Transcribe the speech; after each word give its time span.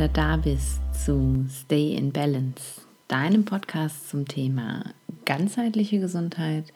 Wieder 0.00 0.08
da 0.08 0.36
bist 0.38 0.80
zu 0.94 1.44
Stay 1.50 1.92
in 1.92 2.10
Balance, 2.10 2.80
deinem 3.06 3.44
Podcast 3.44 4.08
zum 4.08 4.26
Thema 4.26 4.94
ganzheitliche 5.26 6.00
Gesundheit, 6.00 6.72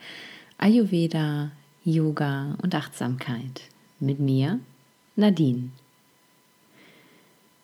Ayurveda, 0.59 1.51
Yoga 1.87 2.55
und 2.63 2.75
Achtsamkeit. 2.75 3.63
Mit 3.99 4.21
mir, 4.21 4.61
Nadine. 5.17 5.71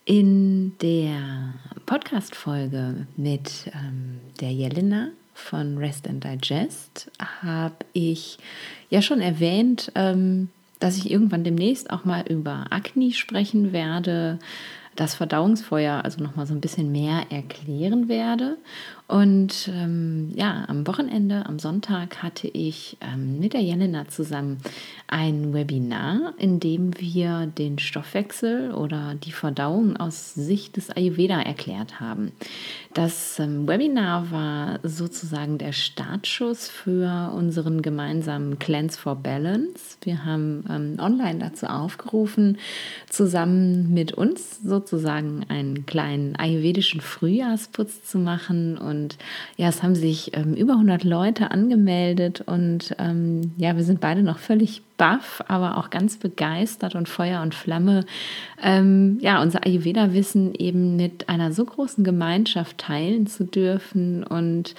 In 0.05 0.75
der 0.81 1.53
Podcast-Folge 1.85 3.05
mit 3.15 3.71
ähm, 3.75 4.19
der 4.39 4.51
Jelena 4.51 5.09
von 5.35 5.77
Rest 5.77 6.07
and 6.07 6.23
Digest 6.23 7.11
habe 7.43 7.85
ich 7.93 8.39
ja 8.89 9.03
schon 9.03 9.21
erwähnt, 9.21 9.91
ähm, 9.93 10.49
dass 10.79 10.97
ich 10.97 11.11
irgendwann 11.11 11.43
demnächst 11.43 11.91
auch 11.91 12.03
mal 12.03 12.25
über 12.27 12.65
Akne 12.71 13.11
sprechen 13.11 13.71
werde, 13.73 14.39
das 15.01 15.15
Verdauungsfeuer 15.15 16.03
also 16.03 16.21
noch 16.21 16.35
mal 16.35 16.45
so 16.45 16.53
ein 16.53 16.61
bisschen 16.61 16.91
mehr 16.91 17.25
erklären 17.31 18.07
werde 18.07 18.57
und 19.11 19.69
ähm, 19.75 20.31
ja, 20.35 20.63
am 20.69 20.87
Wochenende, 20.87 21.45
am 21.45 21.59
Sonntag 21.59 22.23
hatte 22.23 22.47
ich 22.47 22.95
ähm, 23.01 23.41
mit 23.41 23.51
der 23.51 23.59
Jelena 23.59 24.07
zusammen 24.07 24.59
ein 25.07 25.53
Webinar, 25.53 26.33
in 26.37 26.61
dem 26.61 26.97
wir 26.97 27.45
den 27.45 27.77
Stoffwechsel 27.77 28.71
oder 28.71 29.15
die 29.15 29.33
Verdauung 29.33 29.97
aus 29.97 30.33
Sicht 30.33 30.77
des 30.77 30.91
Ayurveda 30.91 31.41
erklärt 31.41 31.99
haben. 31.99 32.31
Das 32.93 33.37
ähm, 33.39 33.67
Webinar 33.67 34.31
war 34.31 34.79
sozusagen 34.83 35.57
der 35.57 35.73
Startschuss 35.73 36.69
für 36.69 37.33
unseren 37.35 37.81
gemeinsamen 37.81 38.59
Cleanse 38.59 38.97
for 38.97 39.15
Balance. 39.15 39.97
Wir 40.03 40.23
haben 40.23 40.63
ähm, 40.69 40.95
online 40.99 41.39
dazu 41.39 41.65
aufgerufen, 41.65 42.57
zusammen 43.09 43.93
mit 43.93 44.13
uns 44.13 44.61
sozusagen 44.61 45.45
einen 45.49 45.85
kleinen 45.85 46.37
ayurvedischen 46.37 47.01
Frühjahrsputz 47.01 48.05
zu 48.05 48.17
machen 48.17 48.77
und 48.77 49.00
und 49.01 49.17
ja, 49.57 49.69
es 49.69 49.83
haben 49.83 49.95
sich 49.95 50.35
ähm, 50.35 50.53
über 50.53 50.73
100 50.73 51.03
Leute 51.03 51.51
angemeldet 51.51 52.41
und 52.45 52.95
ähm, 52.99 53.53
ja, 53.57 53.75
wir 53.75 53.83
sind 53.83 53.99
beide 53.99 54.21
noch 54.21 54.37
völlig 54.37 54.83
baff, 54.97 55.43
aber 55.47 55.77
auch 55.77 55.89
ganz 55.89 56.17
begeistert 56.17 56.95
und 56.95 57.09
Feuer 57.09 57.41
und 57.41 57.55
Flamme, 57.55 58.05
ähm, 58.61 59.17
ja, 59.21 59.41
unser 59.41 59.65
Ayurveda-Wissen 59.65 60.53
eben 60.55 60.95
mit 60.95 61.29
einer 61.29 61.51
so 61.51 61.65
großen 61.65 62.03
Gemeinschaft 62.03 62.77
teilen 62.77 63.25
zu 63.25 63.45
dürfen 63.45 64.23
und 64.23 64.75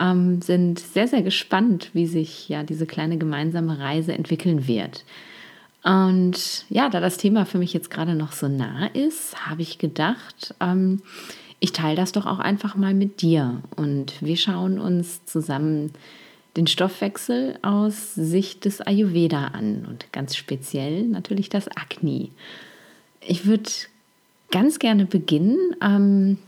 ähm, 0.00 0.40
sind 0.40 0.78
sehr, 0.78 1.08
sehr 1.08 1.22
gespannt, 1.22 1.90
wie 1.92 2.06
sich 2.06 2.48
ja 2.48 2.62
diese 2.62 2.86
kleine 2.86 3.18
gemeinsame 3.18 3.78
Reise 3.78 4.14
entwickeln 4.14 4.66
wird. 4.66 5.04
Und 5.84 6.64
ja, 6.68 6.88
da 6.88 7.00
das 7.00 7.16
Thema 7.16 7.46
für 7.46 7.58
mich 7.58 7.72
jetzt 7.72 7.90
gerade 7.90 8.14
noch 8.14 8.32
so 8.32 8.48
nah 8.48 8.86
ist, 8.86 9.46
habe 9.48 9.62
ich 9.62 9.78
gedacht, 9.78 10.54
ähm, 10.60 11.00
ich 11.60 11.72
teile 11.72 11.96
das 11.96 12.12
doch 12.12 12.26
auch 12.26 12.38
einfach 12.38 12.76
mal 12.76 12.94
mit 12.94 13.22
dir 13.22 13.62
und 13.76 14.22
wir 14.22 14.36
schauen 14.36 14.78
uns 14.78 15.24
zusammen 15.24 15.92
den 16.56 16.66
Stoffwechsel 16.66 17.58
aus 17.62 18.14
Sicht 18.14 18.64
des 18.64 18.80
Ayurveda 18.80 19.48
an 19.48 19.86
und 19.86 20.12
ganz 20.12 20.36
speziell 20.36 21.04
natürlich 21.04 21.48
das 21.48 21.68
Akne. 21.68 22.28
Ich 23.20 23.46
würde 23.46 23.70
ganz 24.50 24.78
gerne 24.78 25.06
beginnen 25.06 25.58
ähm, 25.82 26.38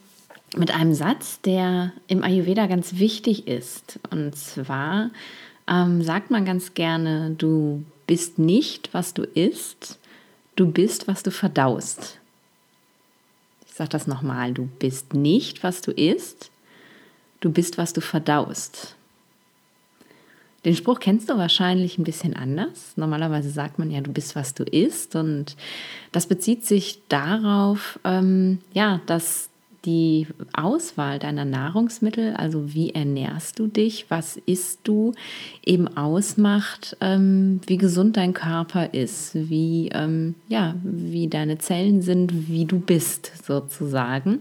mit 0.56 0.75
einem 0.75 0.95
Satz, 0.95 1.41
der 1.43 1.93
im 2.06 2.22
Ayurveda 2.22 2.67
ganz 2.67 2.99
wichtig 2.99 3.47
ist. 3.47 3.99
Und 4.11 4.34
zwar 4.34 5.11
ähm, 5.69 6.03
sagt 6.03 6.31
man 6.31 6.47
ganz 6.47 6.72
gerne, 6.72 7.34
du 7.37 7.84
bist 8.06 8.38
nicht, 8.38 8.94
was 8.94 9.12
du 9.12 9.25
isst, 9.25 9.99
du 10.56 10.71
bist, 10.71 11.06
was 11.06 11.22
du 11.22 11.31
verdaust 11.31 12.19
sage 13.78 13.91
das 13.91 14.06
nochmal, 14.06 14.53
du 14.53 14.69
bist 14.78 15.15
nicht, 15.15 15.62
was 15.62 15.81
du 15.81 15.93
isst, 15.93 16.50
du 17.41 17.50
bist, 17.50 17.78
was 17.78 17.93
du 17.93 18.00
verdaust. 18.00 18.97
Den 20.65 20.75
Spruch 20.75 20.99
kennst 20.99 21.31
du 21.31 21.39
wahrscheinlich 21.39 21.97
ein 21.97 22.05
bisschen 22.05 22.34
anders. 22.34 22.94
Normalerweise 22.97 23.50
sagt 23.50 23.78
man 23.78 23.91
ja, 23.93 24.00
du 24.00 24.12
bist, 24.12 24.34
was 24.34 24.55
du 24.55 24.65
isst. 24.65 25.15
Und 25.15 25.56
das 26.11 26.27
bezieht 26.27 26.67
sich 26.67 27.00
darauf, 27.09 28.00
ähm, 28.05 28.59
ja, 28.72 29.00
dass 29.06 29.49
die 29.84 30.27
Auswahl 30.53 31.19
deiner 31.19 31.44
Nahrungsmittel, 31.44 32.34
also 32.34 32.75
wie 32.75 32.91
ernährst 32.91 33.59
du 33.59 33.66
dich, 33.66 34.06
was 34.09 34.37
isst 34.37 34.81
du, 34.84 35.12
eben 35.65 35.89
ausmacht, 35.97 36.97
ähm, 37.00 37.61
wie 37.66 37.77
gesund 37.77 38.17
dein 38.17 38.34
Körper 38.34 38.93
ist, 38.93 39.34
wie, 39.34 39.91
ähm, 39.93 40.34
ja, 40.49 40.75
wie 40.83 41.28
deine 41.28 41.59
Zellen 41.59 42.03
sind, 42.03 42.49
wie 42.49 42.65
du 42.65 42.81
bist 42.81 43.33
sozusagen. 43.47 44.41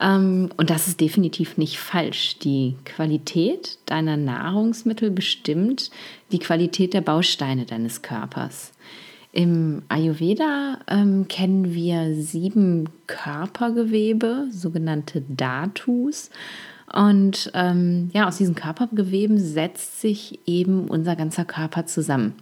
Ähm, 0.00 0.50
und 0.56 0.70
das 0.70 0.88
ist 0.88 1.00
definitiv 1.00 1.56
nicht 1.56 1.78
falsch. 1.78 2.38
Die 2.38 2.74
Qualität 2.84 3.78
deiner 3.86 4.16
Nahrungsmittel 4.16 5.10
bestimmt 5.10 5.90
die 6.32 6.38
Qualität 6.38 6.94
der 6.94 7.00
Bausteine 7.00 7.64
deines 7.64 8.02
Körpers. 8.02 8.72
Im 9.34 9.82
Ayurveda 9.88 10.78
ähm, 10.86 11.26
kennen 11.26 11.74
wir 11.74 12.14
sieben 12.14 12.88
Körpergewebe, 13.08 14.46
sogenannte 14.52 15.22
Dhatus. 15.22 16.30
Und 16.94 17.50
ähm, 17.54 18.10
ja, 18.12 18.28
aus 18.28 18.36
diesen 18.36 18.54
Körpergeweben 18.54 19.36
setzt 19.38 20.00
sich 20.00 20.38
eben 20.46 20.86
unser 20.86 21.16
ganzer 21.16 21.44
Körper 21.44 21.86
zusammen. 21.86 22.34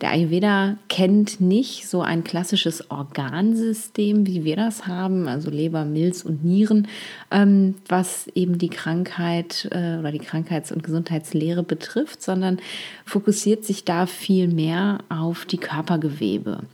Der 0.00 0.10
Ayurveda 0.10 0.76
kennt 0.88 1.40
nicht 1.40 1.86
so 1.86 2.02
ein 2.02 2.24
klassisches 2.24 2.90
Organsystem, 2.90 4.26
wie 4.26 4.42
wir 4.42 4.56
das 4.56 4.88
haben, 4.88 5.28
also 5.28 5.50
Leber, 5.50 5.84
Milz 5.84 6.24
und 6.24 6.44
Nieren, 6.44 6.88
ähm, 7.30 7.76
was 7.86 8.26
eben 8.34 8.58
die 8.58 8.70
Krankheit 8.70 9.68
äh, 9.70 9.98
oder 9.98 10.10
die 10.10 10.18
Krankheits- 10.18 10.72
und 10.72 10.82
Gesundheitslehre 10.82 11.62
betrifft, 11.62 12.22
sondern 12.22 12.58
fokussiert 13.04 13.64
sich 13.64 13.84
da 13.84 14.06
viel 14.06 14.48
mehr 14.48 14.98
auf 15.10 15.44
die 15.44 15.58
Körpergewebe. 15.58 16.64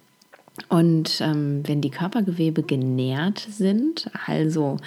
Und 0.68 1.20
ähm, 1.20 1.62
wenn 1.66 1.80
die 1.80 1.90
Körpergewebe 1.90 2.62
genährt 2.62 3.38
sind, 3.38 4.10
also 4.26 4.78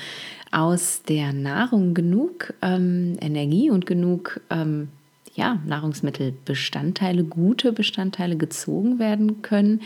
aus 0.52 1.02
der 1.08 1.34
Nahrung 1.34 1.94
genug 1.94 2.54
ähm, 2.62 3.18
Energie 3.22 3.70
und 3.70 3.86
genug 3.86 4.42
ähm, 4.50 4.90
ja, 5.34 5.60
Nahrungsmittelbestandteile, 5.66 7.24
gute 7.24 7.72
Bestandteile 7.72 8.36
gezogen 8.36 9.00
werden 9.00 9.42
können, 9.42 9.82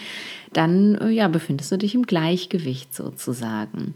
dann 0.54 0.96
äh, 0.96 1.10
ja, 1.10 1.28
befindest 1.28 1.72
du 1.72 1.78
dich 1.78 1.94
im 1.94 2.04
Gleichgewicht 2.04 2.96
sozusagen. 2.96 3.94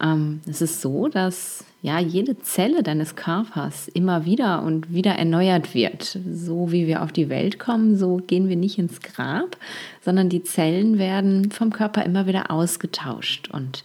Ähm, 0.00 0.40
es 0.46 0.60
ist 0.62 0.80
so, 0.80 1.08
dass 1.08 1.64
ja 1.82 1.98
jede 1.98 2.38
Zelle 2.40 2.82
deines 2.82 3.16
Körpers 3.16 3.88
immer 3.88 4.24
wieder 4.24 4.62
und 4.62 4.92
wieder 4.92 5.12
erneuert 5.12 5.74
wird. 5.74 6.18
So 6.30 6.70
wie 6.70 6.86
wir 6.86 7.02
auf 7.02 7.12
die 7.12 7.28
Welt 7.28 7.58
kommen, 7.58 7.96
so 7.96 8.18
gehen 8.18 8.48
wir 8.48 8.56
nicht 8.56 8.78
ins 8.78 9.00
Grab, 9.00 9.56
sondern 10.04 10.28
die 10.28 10.42
Zellen 10.42 10.98
werden 10.98 11.50
vom 11.50 11.72
Körper 11.72 12.04
immer 12.04 12.26
wieder 12.26 12.50
ausgetauscht 12.50 13.48
und 13.52 13.82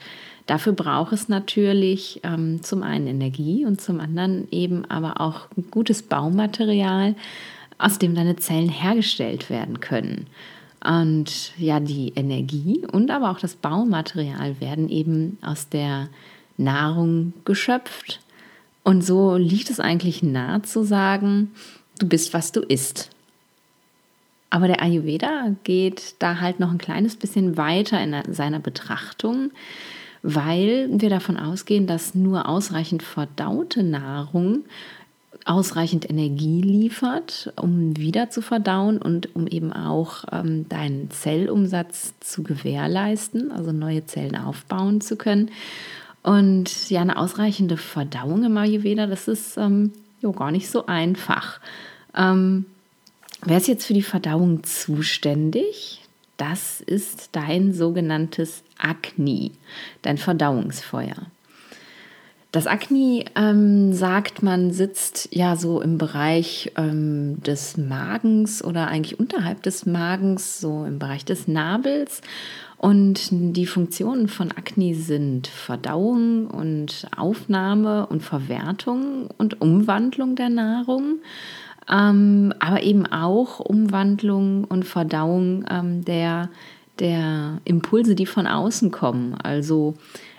Dafür 0.51 0.73
braucht 0.73 1.13
es 1.13 1.29
natürlich 1.29 2.19
ähm, 2.23 2.61
zum 2.61 2.83
einen 2.83 3.07
Energie 3.07 3.65
und 3.65 3.79
zum 3.79 4.01
anderen 4.01 4.49
eben 4.51 4.83
aber 4.91 5.21
auch 5.21 5.47
gutes 5.71 6.03
Baumaterial, 6.03 7.15
aus 7.77 7.99
dem 7.99 8.15
deine 8.15 8.35
Zellen 8.35 8.67
hergestellt 8.67 9.49
werden 9.49 9.79
können. 9.79 10.27
Und 10.83 11.53
ja, 11.57 11.79
die 11.79 12.11
Energie 12.17 12.85
und 12.91 13.11
aber 13.11 13.31
auch 13.31 13.39
das 13.39 13.55
Baumaterial 13.55 14.59
werden 14.59 14.89
eben 14.89 15.37
aus 15.41 15.69
der 15.69 16.09
Nahrung 16.57 17.31
geschöpft. 17.45 18.19
Und 18.83 19.05
so 19.05 19.37
liegt 19.37 19.69
es 19.69 19.79
eigentlich 19.79 20.21
nahe 20.21 20.63
zu 20.63 20.83
sagen, 20.83 21.51
du 21.97 22.09
bist, 22.09 22.33
was 22.33 22.51
du 22.51 22.59
isst. 22.59 23.09
Aber 24.49 24.67
der 24.67 24.81
Ayurveda 24.81 25.55
geht 25.63 26.15
da 26.19 26.41
halt 26.41 26.59
noch 26.59 26.71
ein 26.71 26.77
kleines 26.77 27.15
bisschen 27.15 27.55
weiter 27.55 28.03
in 28.03 28.33
seiner 28.33 28.59
Betrachtung 28.59 29.51
weil 30.23 30.89
wir 30.91 31.09
davon 31.09 31.37
ausgehen, 31.37 31.87
dass 31.87 32.15
nur 32.15 32.47
ausreichend 32.47 33.03
verdaute 33.03 33.83
Nahrung 33.83 34.63
ausreichend 35.45 36.09
Energie 36.09 36.61
liefert, 36.61 37.51
um 37.59 37.97
wieder 37.97 38.29
zu 38.29 38.41
verdauen 38.41 38.99
und 38.99 39.35
um 39.35 39.47
eben 39.47 39.73
auch 39.73 40.25
ähm, 40.31 40.67
deinen 40.69 41.09
Zellumsatz 41.09 42.13
zu 42.19 42.43
gewährleisten, 42.43 43.51
also 43.51 43.71
neue 43.71 44.05
Zellen 44.05 44.35
aufbauen 44.35 45.01
zu 45.01 45.15
können. 45.15 45.49
Und 46.23 46.89
ja, 46.89 47.01
eine 47.01 47.17
ausreichende 47.17 47.77
Verdauung 47.77 48.43
im 48.43 48.57
Ayurveda, 48.57 49.07
das 49.07 49.27
ist 49.27 49.57
ähm, 49.57 49.91
jo, 50.21 50.31
gar 50.31 50.51
nicht 50.51 50.69
so 50.69 50.85
einfach. 50.85 51.59
Ähm, 52.15 52.65
wer 53.43 53.57
ist 53.57 53.67
jetzt 53.67 53.85
für 53.85 53.95
die 53.95 54.03
Verdauung 54.03 54.63
zuständig? 54.63 56.01
Das 56.37 56.81
ist 56.81 57.29
dein 57.31 57.73
sogenanntes 57.73 58.63
Agni, 58.81 59.51
dein 60.01 60.17
Verdauungsfeuer. 60.17 61.27
Das 62.51 62.67
Akne, 62.67 63.23
ähm, 63.35 63.93
sagt 63.93 64.43
man, 64.43 64.71
sitzt 64.71 65.29
ja 65.31 65.55
so 65.55 65.79
im 65.79 65.97
Bereich 65.97 66.73
ähm, 66.75 67.41
des 67.43 67.77
Magens 67.77 68.61
oder 68.61 68.87
eigentlich 68.87 69.17
unterhalb 69.17 69.63
des 69.63 69.85
Magens, 69.85 70.59
so 70.59 70.83
im 70.83 70.99
Bereich 70.99 71.23
des 71.23 71.47
Nabels. 71.47 72.21
Und 72.77 73.29
die 73.31 73.65
Funktionen 73.65 74.27
von 74.27 74.51
Akne 74.51 74.95
sind 74.95 75.47
Verdauung 75.47 76.47
und 76.47 77.07
Aufnahme 77.15 78.07
und 78.07 78.21
Verwertung 78.21 79.29
und 79.37 79.61
Umwandlung 79.61 80.35
der 80.35 80.49
Nahrung, 80.49 81.19
ähm, 81.89 82.53
aber 82.59 82.83
eben 82.83 83.05
auch 83.05 83.59
Umwandlung 83.59 84.65
und 84.65 84.83
Verdauung 84.83 85.63
ähm, 85.69 86.03
der, 86.03 86.49
der 87.01 87.59
Impulse, 87.65 88.15
die 88.15 88.27
von 88.27 88.47
außen 88.47 88.91
kommen. 88.91 89.33
Also 89.33 89.95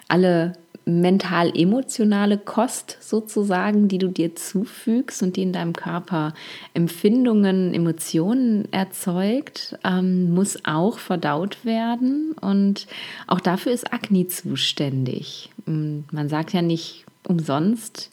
alle 0.09 0.55
mental-emotionale 0.85 2.39
Kost 2.39 2.97
sozusagen, 3.01 3.89
die 3.89 3.99
du 3.99 4.09
dir 4.09 4.35
zufügst 4.35 5.23
und 5.23 5.37
die 5.37 5.43
in 5.43 5.53
deinem 5.53 5.75
Körper 5.75 6.35
Empfindungen, 6.75 7.75
Emotionen 7.75 8.73
erzeugt, 8.73 9.77
ähm, 9.85 10.33
muss 10.35 10.65
auch 10.65 10.99
verdaut 10.99 11.65
werden. 11.65 12.35
Und 12.41 12.87
auch 13.27 13.41
dafür 13.41 13.73
ist 13.73 13.93
Agni 13.93 14.29
zuständig. 14.29 15.51
Man 15.67 16.29
sagt 16.29 16.53
ja 16.53 16.63
nicht 16.63 17.05
umsonst, 17.29 18.11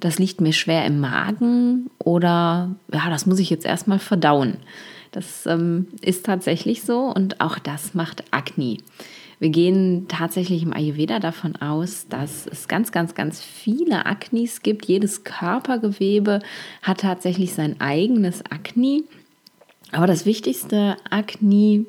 das 0.00 0.18
liegt 0.18 0.40
mir 0.40 0.52
schwer 0.52 0.84
im 0.84 1.00
Magen 1.00 1.88
oder 1.98 2.74
ja, 2.92 3.08
das 3.08 3.24
muss 3.24 3.38
ich 3.38 3.50
jetzt 3.50 3.64
erstmal 3.64 4.00
verdauen. 4.00 4.56
Das 5.12 5.46
ähm, 5.46 5.88
ist 6.00 6.26
tatsächlich 6.26 6.82
so 6.82 7.02
und 7.02 7.40
auch 7.40 7.58
das 7.58 7.94
macht 7.94 8.24
Agni. 8.32 8.78
Wir 9.38 9.50
gehen 9.50 10.06
tatsächlich 10.08 10.62
im 10.62 10.72
Ayurveda 10.72 11.18
davon 11.18 11.56
aus, 11.56 12.06
dass 12.08 12.46
es 12.46 12.68
ganz, 12.68 12.92
ganz, 12.92 13.14
ganz 13.14 13.40
viele 13.40 14.06
Aknis 14.06 14.62
gibt. 14.62 14.86
Jedes 14.86 15.24
Körpergewebe 15.24 16.40
hat 16.80 17.00
tatsächlich 17.00 17.52
sein 17.52 17.80
eigenes 17.80 18.46
Akni. 18.46 19.02
Aber 19.90 20.06
das 20.06 20.26
wichtigste 20.26 20.96
Akni, 21.10 21.86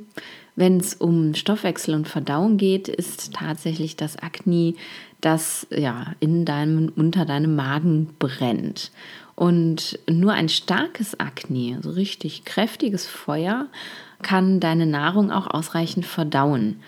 wenn 0.56 0.78
es 0.78 0.96
um 0.96 1.36
Stoffwechsel 1.36 1.94
und 1.94 2.08
Verdauung 2.08 2.58
geht, 2.58 2.88
ist 2.88 3.34
tatsächlich 3.34 3.96
das 3.96 4.18
Akni, 4.18 4.76
das 5.22 5.68
ja 5.69 6.16
in 6.19 6.46
deinem, 6.46 6.92
unter 6.96 7.24
deinem 7.24 7.56
Magen 7.56 8.16
brennt. 8.18 8.92
Und 9.35 10.00
nur 10.09 10.33
ein 10.33 10.50
starkes 10.50 11.19
Akne, 11.19 11.80
so 11.81 11.89
richtig 11.89 12.45
kräftiges 12.45 13.07
Feuer, 13.07 13.68
kann 14.21 14.59
deine 14.59 14.85
Nahrung 14.85 15.31
auch 15.31 15.47
ausreichend 15.47 16.06
verdauen. 16.06 16.80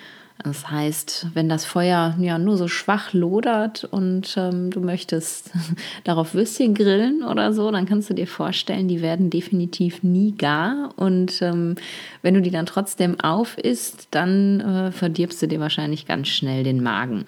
Das 0.44 0.70
heißt, 0.70 1.28
wenn 1.34 1.48
das 1.48 1.64
Feuer 1.64 2.16
ja 2.20 2.38
nur 2.38 2.58
so 2.58 2.68
schwach 2.68 3.14
lodert 3.14 3.86
und 3.86 4.36
ähm, 4.38 4.70
du 4.70 4.82
möchtest 4.82 5.52
darauf 6.04 6.34
Würstchen 6.34 6.76
grillen 6.76 7.24
oder 7.24 7.54
so, 7.54 7.72
dann 7.72 7.86
kannst 7.86 8.10
du 8.10 8.14
dir 8.14 8.28
vorstellen, 8.28 8.90
die 8.90 9.02
werden 9.02 9.30
definitiv 9.30 10.04
nie 10.04 10.34
gar. 10.34 10.90
Und 10.98 11.42
ähm, 11.42 11.76
wenn 12.22 12.34
du 12.34 12.42
die 12.42 12.52
dann 12.52 12.66
trotzdem 12.66 13.20
aufisst, 13.20 14.10
dann 14.12 14.60
äh, 14.60 14.92
verdirbst 14.92 15.42
du 15.42 15.48
dir 15.48 15.62
wahrscheinlich 15.62 16.06
ganz 16.06 16.28
schnell 16.28 16.64
den 16.64 16.84
Magen. 16.84 17.26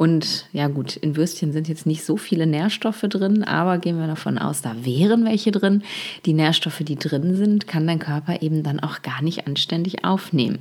Und 0.00 0.46
ja 0.54 0.68
gut, 0.68 0.96
in 0.96 1.14
Würstchen 1.14 1.52
sind 1.52 1.68
jetzt 1.68 1.84
nicht 1.84 2.06
so 2.06 2.16
viele 2.16 2.46
Nährstoffe 2.46 3.02
drin, 3.02 3.44
aber 3.44 3.76
gehen 3.76 3.98
wir 3.98 4.06
davon 4.06 4.38
aus, 4.38 4.62
da 4.62 4.74
wären 4.82 5.26
welche 5.26 5.50
drin. 5.50 5.82
Die 6.24 6.32
Nährstoffe, 6.32 6.78
die 6.78 6.96
drin 6.96 7.36
sind, 7.36 7.68
kann 7.68 7.86
dein 7.86 7.98
Körper 7.98 8.40
eben 8.40 8.62
dann 8.62 8.80
auch 8.80 9.02
gar 9.02 9.20
nicht 9.20 9.46
anständig 9.46 10.02
aufnehmen. 10.02 10.60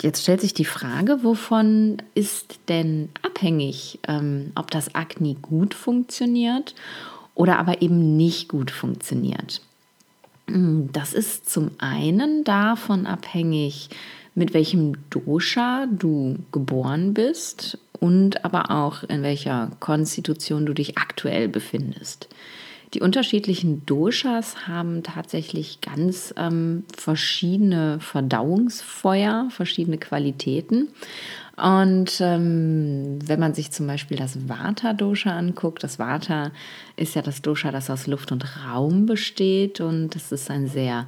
Jetzt 0.00 0.22
stellt 0.22 0.42
sich 0.42 0.54
die 0.54 0.64
Frage, 0.64 1.24
wovon 1.24 1.96
ist 2.14 2.60
denn 2.68 3.08
abhängig, 3.22 3.98
ähm, 4.06 4.52
ob 4.54 4.70
das 4.70 4.94
Akne 4.94 5.34
gut 5.34 5.74
funktioniert 5.74 6.76
oder 7.34 7.58
aber 7.58 7.82
eben 7.82 8.16
nicht 8.16 8.48
gut 8.48 8.70
funktioniert? 8.70 9.60
Das 10.46 11.12
ist 11.14 11.50
zum 11.50 11.72
einen 11.78 12.44
davon 12.44 13.06
abhängig, 13.06 13.90
mit 14.40 14.54
welchem 14.54 14.94
Dosha 15.10 15.86
du 15.86 16.38
geboren 16.50 17.12
bist 17.12 17.76
und 18.00 18.42
aber 18.42 18.70
auch 18.70 19.02
in 19.02 19.22
welcher 19.22 19.70
Konstitution 19.80 20.64
du 20.64 20.72
dich 20.72 20.96
aktuell 20.96 21.46
befindest. 21.46 22.26
Die 22.94 23.02
unterschiedlichen 23.02 23.84
Doshas 23.84 24.66
haben 24.66 25.02
tatsächlich 25.02 25.82
ganz 25.82 26.32
ähm, 26.38 26.84
verschiedene 26.96 28.00
Verdauungsfeuer, 28.00 29.48
verschiedene 29.50 29.98
Qualitäten. 29.98 30.88
Und 31.58 32.18
ähm, 32.22 33.18
wenn 33.22 33.38
man 33.38 33.52
sich 33.52 33.70
zum 33.72 33.86
Beispiel 33.86 34.16
das 34.16 34.48
Vata-Dosha 34.48 35.36
anguckt, 35.36 35.84
das 35.84 35.98
Vata 35.98 36.50
ist 36.96 37.14
ja 37.14 37.20
das 37.20 37.42
Dosha, 37.42 37.70
das 37.70 37.90
aus 37.90 38.06
Luft 38.06 38.32
und 38.32 38.46
Raum 38.64 39.04
besteht 39.04 39.82
und 39.82 40.16
es 40.16 40.32
ist 40.32 40.50
ein 40.50 40.66
sehr 40.66 41.06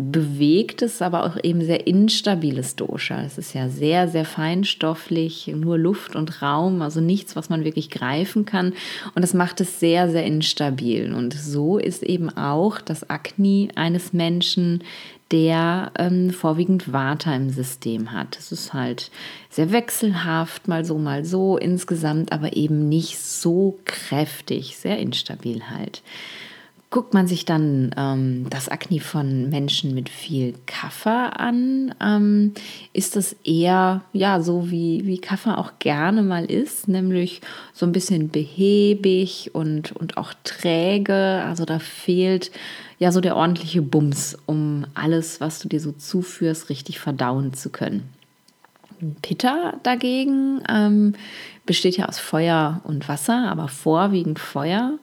bewegtes, 0.00 1.02
aber 1.02 1.24
auch 1.24 1.36
eben 1.42 1.62
sehr 1.62 1.86
instabiles 1.86 2.76
Dosha. 2.76 3.22
Es 3.22 3.38
ist 3.38 3.54
ja 3.54 3.68
sehr, 3.68 4.08
sehr 4.08 4.24
feinstofflich, 4.24 5.48
nur 5.54 5.78
Luft 5.78 6.16
und 6.16 6.42
Raum, 6.42 6.82
also 6.82 7.00
nichts, 7.00 7.36
was 7.36 7.50
man 7.50 7.64
wirklich 7.64 7.90
greifen 7.90 8.44
kann. 8.44 8.72
Und 9.14 9.22
das 9.22 9.34
macht 9.34 9.60
es 9.60 9.80
sehr, 9.80 10.10
sehr 10.10 10.24
instabil. 10.24 11.12
Und 11.12 11.34
so 11.34 11.78
ist 11.78 12.02
eben 12.02 12.30
auch 12.30 12.80
das 12.80 13.08
Akne 13.10 13.68
eines 13.74 14.12
Menschen, 14.12 14.82
der 15.30 15.92
ähm, 15.96 16.30
vorwiegend 16.30 16.92
Vata 16.92 17.34
im 17.34 17.50
System 17.50 18.12
hat. 18.12 18.36
Es 18.36 18.50
ist 18.50 18.72
halt 18.72 19.10
sehr 19.48 19.70
wechselhaft, 19.70 20.66
mal 20.66 20.84
so, 20.84 20.98
mal 20.98 21.24
so 21.24 21.56
insgesamt, 21.56 22.32
aber 22.32 22.56
eben 22.56 22.88
nicht 22.88 23.18
so 23.18 23.78
kräftig, 23.84 24.76
sehr 24.76 24.98
instabil 24.98 25.70
halt. 25.70 26.02
Guckt 26.90 27.14
man 27.14 27.28
sich 27.28 27.44
dann 27.44 27.94
ähm, 27.96 28.46
das 28.50 28.68
Akne 28.68 28.98
von 28.98 29.48
Menschen 29.48 29.94
mit 29.94 30.08
viel 30.08 30.54
Kaffer 30.66 31.38
an, 31.38 31.94
ähm, 32.02 32.52
ist 32.92 33.14
das 33.14 33.36
eher 33.44 34.02
ja 34.12 34.40
so 34.40 34.72
wie, 34.72 35.06
wie 35.06 35.18
Kaffer 35.18 35.58
auch 35.58 35.74
gerne 35.78 36.22
mal 36.22 36.44
ist, 36.44 36.88
nämlich 36.88 37.42
so 37.72 37.86
ein 37.86 37.92
bisschen 37.92 38.30
behäbig 38.30 39.50
und, 39.52 39.92
und 39.92 40.16
auch 40.16 40.34
träge. 40.42 41.44
Also 41.46 41.64
da 41.64 41.78
fehlt 41.78 42.50
ja 42.98 43.12
so 43.12 43.20
der 43.20 43.36
ordentliche 43.36 43.82
Bums, 43.82 44.36
um 44.46 44.84
alles, 44.94 45.40
was 45.40 45.60
du 45.60 45.68
dir 45.68 45.78
so 45.78 45.92
zuführst, 45.92 46.70
richtig 46.70 46.98
verdauen 46.98 47.54
zu 47.54 47.70
können. 47.70 48.08
Pitta 49.22 49.74
dagegen 49.84 50.60
ähm, 50.68 51.14
besteht 51.66 51.96
ja 51.96 52.06
aus 52.06 52.18
Feuer 52.18 52.80
und 52.84 53.08
Wasser, 53.08 53.48
aber 53.48 53.68
vorwiegend 53.68 54.38
Feuer. 54.38 54.98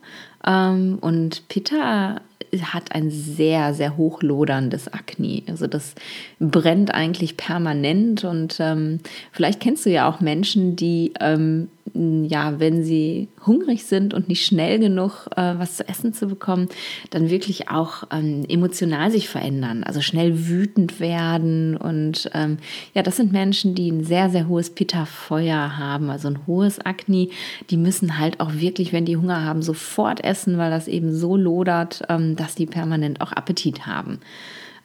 Ähm, 0.45 0.97
und 1.01 1.47
Pitta 1.47 2.21
hat 2.61 2.93
ein 2.93 3.09
sehr, 3.11 3.73
sehr 3.73 3.97
hochloderndes 3.97 4.93
Akne. 4.93 5.43
Also 5.47 5.67
das 5.67 5.95
brennt 6.39 6.93
eigentlich 6.93 7.37
permanent 7.37 8.23
und 8.23 8.57
ähm, 8.59 8.99
vielleicht 9.31 9.59
kennst 9.59 9.85
du 9.85 9.89
ja 9.89 10.09
auch 10.09 10.21
Menschen, 10.21 10.75
die 10.75 11.13
ähm, 11.19 11.69
ja, 11.93 12.59
wenn 12.59 12.83
sie 12.83 13.27
hungrig 13.45 13.85
sind 13.85 14.13
und 14.13 14.27
nicht 14.27 14.45
schnell 14.45 14.79
genug 14.79 15.27
äh, 15.35 15.53
was 15.57 15.77
zu 15.77 15.87
essen 15.87 16.13
zu 16.13 16.27
bekommen, 16.27 16.69
dann 17.09 17.29
wirklich 17.29 17.69
auch 17.69 18.03
ähm, 18.11 18.45
emotional 18.47 19.11
sich 19.11 19.29
verändern, 19.29 19.83
also 19.83 20.01
schnell 20.01 20.47
wütend 20.47 20.99
werden. 20.99 21.77
Und 21.77 22.29
ähm, 22.33 22.57
ja, 22.93 23.03
das 23.03 23.17
sind 23.17 23.31
Menschen, 23.31 23.75
die 23.75 23.91
ein 23.91 24.03
sehr, 24.03 24.29
sehr 24.29 24.47
hohes 24.47 24.69
Pitta-Feuer 24.69 25.77
haben, 25.77 26.09
also 26.09 26.27
ein 26.27 26.45
hohes 26.47 26.79
Akne. 26.79 27.29
Die 27.69 27.77
müssen 27.77 28.17
halt 28.17 28.39
auch 28.39 28.53
wirklich, 28.53 28.93
wenn 28.93 29.05
die 29.05 29.17
Hunger 29.17 29.43
haben, 29.43 29.61
sofort 29.61 30.23
essen, 30.23 30.57
weil 30.57 30.71
das 30.71 30.87
eben 30.87 31.13
so 31.13 31.37
lodert, 31.37 32.03
ähm, 32.09 32.35
dass 32.35 32.55
die 32.55 32.65
permanent 32.65 33.21
auch 33.21 33.31
Appetit 33.31 33.85
haben. 33.85 34.19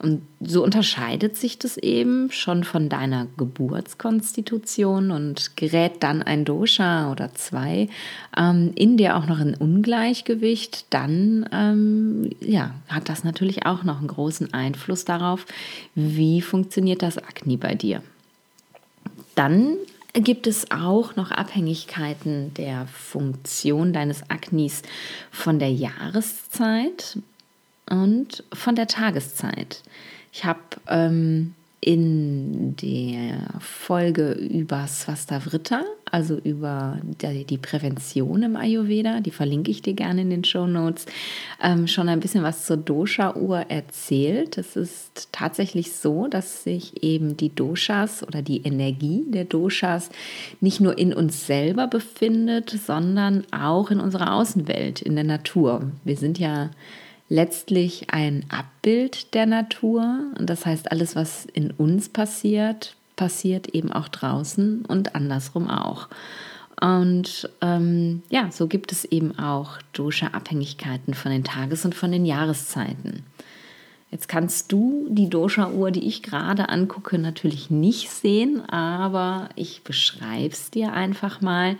Und 0.03 0.23
so 0.41 0.65
unterscheidet 0.65 1.37
sich 1.37 1.61
das 1.61 1.77
eben 1.77 2.33
schon 2.33 2.65
von 2.65 2.89
deiner 2.89 3.29
Geburtskonstitution 3.37 5.13
und 5.13 5.57
gerät 5.57 6.03
dann 6.03 6.25
ein 6.25 6.45
Dosha 6.45 7.13
oder 7.13 7.33
zwei 7.35 7.89
ähm, 8.37 8.73
in 8.75 8.97
dir 8.97 9.17
auch 9.17 9.27
noch 9.27 9.39
ein 9.39 9.55
Ungleichgewicht, 9.55 10.87
dann 10.91 11.49
ähm, 11.53 12.31
ja, 12.41 12.75
hat 12.89 13.09
das 13.09 13.23
natürlich 13.23 13.65
auch 13.65 13.85
noch 13.85 13.99
einen 13.99 14.09
großen 14.09 14.53
Einfluss 14.53 15.05
darauf, 15.05 15.47
wie 15.95 16.41
funktioniert 16.41 17.03
das 17.03 17.19
Akne 17.19 17.57
bei 17.57 17.77
dir. 17.77 18.03
Dann 19.37 19.77
gibt 20.15 20.49
es 20.49 20.71
auch 20.73 21.17
noch 21.17 21.31
Abhängigkeiten 21.31 22.53
der 22.55 22.87
Funktion 22.87 23.93
deines 23.93 24.29
Aknis 24.31 24.83
von 25.31 25.59
der 25.61 25.71
Jahreszeit 25.71 27.19
und 27.89 28.45
von 28.53 28.75
der 28.75 28.87
Tageszeit. 28.87 29.83
Ich 30.33 30.45
habe 30.45 30.61
ähm, 30.89 31.55
in 31.85 32.77
der 32.77 33.59
Folge 33.59 34.31
über 34.31 34.87
Svastavrita, 34.87 35.83
also 36.13 36.37
über 36.37 37.01
die 37.03 37.59
Prävention 37.59 38.45
im 38.45 38.55
Ayurveda, 38.55 39.21
die 39.21 39.33
verlinke 39.33 39.73
ich 39.73 39.83
dir 39.83 39.95
gerne 39.95 40.21
in 40.23 40.31
den 40.31 40.45
Show 40.45 40.69
Notes, 40.69 41.07
ähm, 41.61 41.89
schon 41.89 42.09
ein 42.09 42.21
bisschen 42.21 42.45
was 42.45 42.67
zur 42.67 42.77
Dosha-Uhr 42.77 43.67
erzählt. 43.69 44.59
Es 44.59 44.77
ist 44.77 45.31
tatsächlich 45.33 45.93
so, 45.93 46.29
dass 46.29 46.63
sich 46.63 47.03
eben 47.03 47.37
die 47.37 47.53
Doshas 47.53 48.23
oder 48.23 48.43
die 48.43 48.63
Energie 48.63 49.25
der 49.27 49.45
Doshas 49.45 50.11
nicht 50.61 50.81
nur 50.81 50.97
in 50.99 51.13
uns 51.13 51.49
selber 51.49 51.89
befindet, 51.89 52.71
sondern 52.71 53.45
auch 53.51 53.91
in 53.91 53.99
unserer 53.99 54.35
Außenwelt, 54.35 55.03
in 55.03 55.17
der 55.17 55.25
Natur. 55.25 55.91
Wir 56.05 56.17
sind 56.17 56.39
ja 56.39 56.71
letztlich 57.33 58.11
ein 58.11 58.45
Abbild 58.51 59.33
der 59.33 59.47
Natur. 59.47 60.27
Und 60.39 60.51
das 60.51 60.67
heißt, 60.67 60.93
alles, 60.93 61.17
was 61.17 61.47
in 61.47 61.71
uns 61.71 62.11
passiert, 62.11 62.95
passiert 63.17 63.69
eben 63.69 63.91
auch 63.91 64.09
draußen 64.09 64.85
und 64.85 65.15
andersrum 65.15 65.71
auch. 65.71 66.09
Und 66.79 67.49
ähm, 67.63 68.23
ja, 68.29 68.51
so 68.51 68.67
gibt 68.67 68.93
es 68.93 69.07
eben 69.07 69.39
auch 69.39 69.79
Dosha-Abhängigkeiten 69.95 71.15
von 71.15 71.33
den 71.33 71.45
Tages- 71.45 71.85
und 71.87 71.95
von 71.95 72.13
den 72.13 72.27
Jahreszeiten. 72.27 73.25
Jetzt 74.13 74.29
kannst 74.29 74.71
du 74.71 75.07
die 75.09 75.31
Dosha-Uhr, 75.31 75.91
die 75.91 76.07
ich 76.07 76.23
gerade 76.23 76.69
angucke, 76.69 77.19
natürlich 77.19 77.71
nicht 77.71 78.11
sehen, 78.11 78.61
aber 78.69 79.49
ich 79.57 79.85
beschreibe 79.85 80.53
es 80.53 80.71
dir 80.71 80.93
einfach 80.93 81.41
mal. 81.41 81.77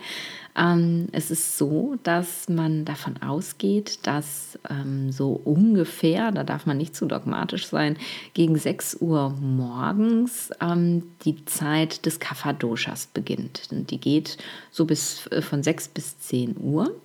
Ähm, 0.55 1.09
es 1.11 1.29
ist 1.29 1.59
so, 1.59 1.95
dass 2.01 2.49
man 2.49 2.85
davon 2.85 3.21
ausgeht, 3.21 3.99
dass 4.07 4.57
ähm, 4.67 5.11
so 5.11 5.39
ungefähr, 5.43 6.31
da 6.31 6.43
darf 6.43 6.65
man 6.65 6.77
nicht 6.77 6.95
zu 6.95 7.05
dogmatisch 7.05 7.67
sein, 7.67 7.97
gegen 8.33 8.57
6 8.57 8.97
Uhr 8.99 9.29
morgens 9.39 10.49
ähm, 10.59 11.03
die 11.25 11.45
Zeit 11.45 12.03
des 12.07 12.19
Kapha-Doshas 12.19 13.09
beginnt. 13.13 13.67
Und 13.69 13.91
die 13.91 13.99
geht 13.99 14.39
so 14.71 14.85
bis 14.85 15.27
äh, 15.27 15.43
von 15.43 15.61
6 15.61 15.89
bis 15.89 16.17
10 16.17 16.57
Uhr. 16.59 16.95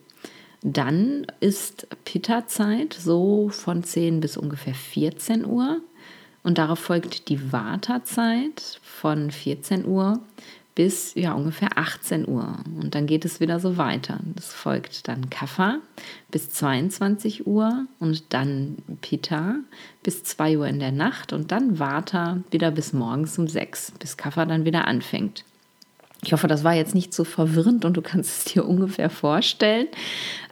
Dann 0.62 1.27
ist 1.41 1.87
Pitta-Zeit 2.05 2.95
so 2.95 3.49
von 3.49 3.85
10 3.85 4.21
bis 4.21 4.37
ungefähr 4.37 4.75
14 4.75 5.45
Uhr. 5.45 5.81
Und 6.43 6.59
darauf 6.59 6.79
folgt 6.79 7.29
die 7.29 7.53
Vata-Zeit 7.53 8.81
von 8.83 9.31
14 9.31 9.87
Uhr 9.87 10.21
bis 10.79 11.15
ja 11.17 11.33
ungefähr 11.33 11.71
18 11.75 12.29
Uhr. 12.29 12.57
Und 12.81 12.95
dann 12.95 13.09
geht 13.09 13.25
es 13.25 13.41
wieder 13.41 13.59
so 13.59 13.77
weiter. 13.79 14.21
Es 14.37 14.55
folgt 14.55 15.09
dann 15.09 15.29
Kapha 15.29 15.81
bis 16.31 16.50
22 16.50 17.49
Uhr 17.49 17.87
und 17.99 18.33
dann 18.33 18.77
Pitta 19.00 19.57
bis 20.05 20.23
2 20.23 20.59
Uhr 20.59 20.69
in 20.69 20.79
der 20.79 20.93
Nacht 20.93 21.33
und 21.33 21.50
dann 21.50 21.81
Vata 21.81 22.45
wieder 22.53 22.71
bis 22.71 22.93
morgens 22.93 23.37
um 23.41 23.49
6, 23.49 23.95
bis 23.99 24.17
Kapha 24.17 24.47
dann 24.47 24.65
wieder 24.65 24.87
anfängt. 24.87 25.45
Ich 26.23 26.33
hoffe, 26.33 26.49
das 26.49 26.65
war 26.65 26.75
jetzt 26.75 26.97
nicht 26.97 27.15
so 27.15 27.23
verwirrend 27.23 27.85
und 27.85 27.97
du 27.97 28.03
kannst 28.03 28.39
es 28.39 28.53
dir 28.53 28.65
ungefähr 28.69 29.09
vorstellen. 29.09 29.87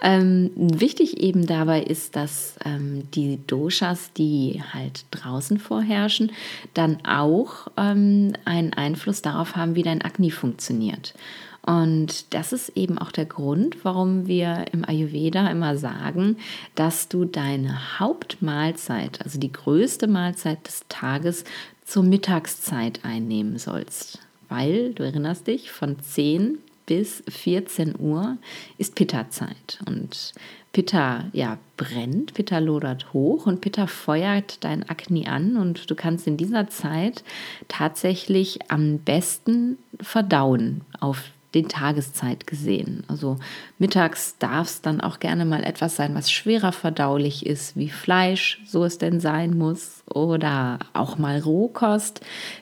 Ähm, 0.00 0.50
wichtig 0.54 1.20
eben 1.20 1.46
dabei 1.46 1.82
ist, 1.82 2.14
dass 2.14 2.56
ähm, 2.64 3.10
die 3.12 3.40
Doshas, 3.46 4.12
die 4.12 4.62
halt 4.72 5.06
draußen 5.10 5.58
vorherrschen, 5.58 6.30
dann 6.74 7.04
auch 7.04 7.68
ähm, 7.76 8.34
einen 8.44 8.74
Einfluss 8.74 9.22
darauf 9.22 9.56
haben, 9.56 9.74
wie 9.74 9.82
dein 9.82 10.02
Agni 10.02 10.30
funktioniert. 10.30 11.14
Und 11.62 12.32
das 12.32 12.52
ist 12.52 12.76
eben 12.76 12.96
auch 12.96 13.10
der 13.10 13.24
Grund, 13.24 13.84
warum 13.84 14.28
wir 14.28 14.66
im 14.72 14.88
Ayurveda 14.88 15.48
immer 15.50 15.76
sagen, 15.76 16.36
dass 16.76 17.08
du 17.08 17.24
deine 17.24 17.98
Hauptmahlzeit, 17.98 19.20
also 19.24 19.40
die 19.40 19.50
größte 19.50 20.06
Mahlzeit 20.06 20.64
des 20.64 20.84
Tages, 20.88 21.42
zur 21.84 22.04
Mittagszeit 22.04 23.00
einnehmen 23.04 23.58
sollst 23.58 24.20
weil, 24.48 24.94
du 24.94 25.02
erinnerst 25.02 25.46
dich, 25.46 25.70
von 25.70 26.00
10 26.00 26.58
bis 26.86 27.22
14 27.28 27.94
Uhr 27.98 28.38
ist 28.78 28.94
Pitta-Zeit. 28.94 29.80
Und 29.86 30.32
Pitta 30.72 31.24
ja, 31.32 31.58
brennt, 31.76 32.34
Pitta 32.34 32.58
lodert 32.58 33.12
hoch 33.12 33.46
und 33.46 33.60
Pitta 33.60 33.86
feuert 33.86 34.62
dein 34.62 34.88
Akne 34.88 35.26
an 35.26 35.56
und 35.56 35.90
du 35.90 35.94
kannst 35.94 36.26
in 36.26 36.36
dieser 36.36 36.68
Zeit 36.68 37.24
tatsächlich 37.66 38.70
am 38.70 38.98
besten 38.98 39.78
verdauen 40.00 40.82
auf 41.00 41.22
den 41.56 41.68
Tageszeit 41.68 42.46
gesehen. 42.46 43.02
Also 43.08 43.38
mittags 43.78 44.36
darf 44.38 44.68
es 44.68 44.82
dann 44.82 45.00
auch 45.00 45.18
gerne 45.18 45.44
mal 45.44 45.64
etwas 45.64 45.96
sein, 45.96 46.14
was 46.14 46.30
schwerer 46.30 46.72
verdaulich 46.72 47.46
ist, 47.46 47.76
wie 47.76 47.88
Fleisch, 47.88 48.60
so 48.66 48.84
es 48.84 48.98
denn 48.98 49.20
sein 49.20 49.56
muss, 49.56 50.02
oder 50.06 50.78
auch 50.92 51.18
mal 51.18 51.40
Rohkost, 51.40 52.20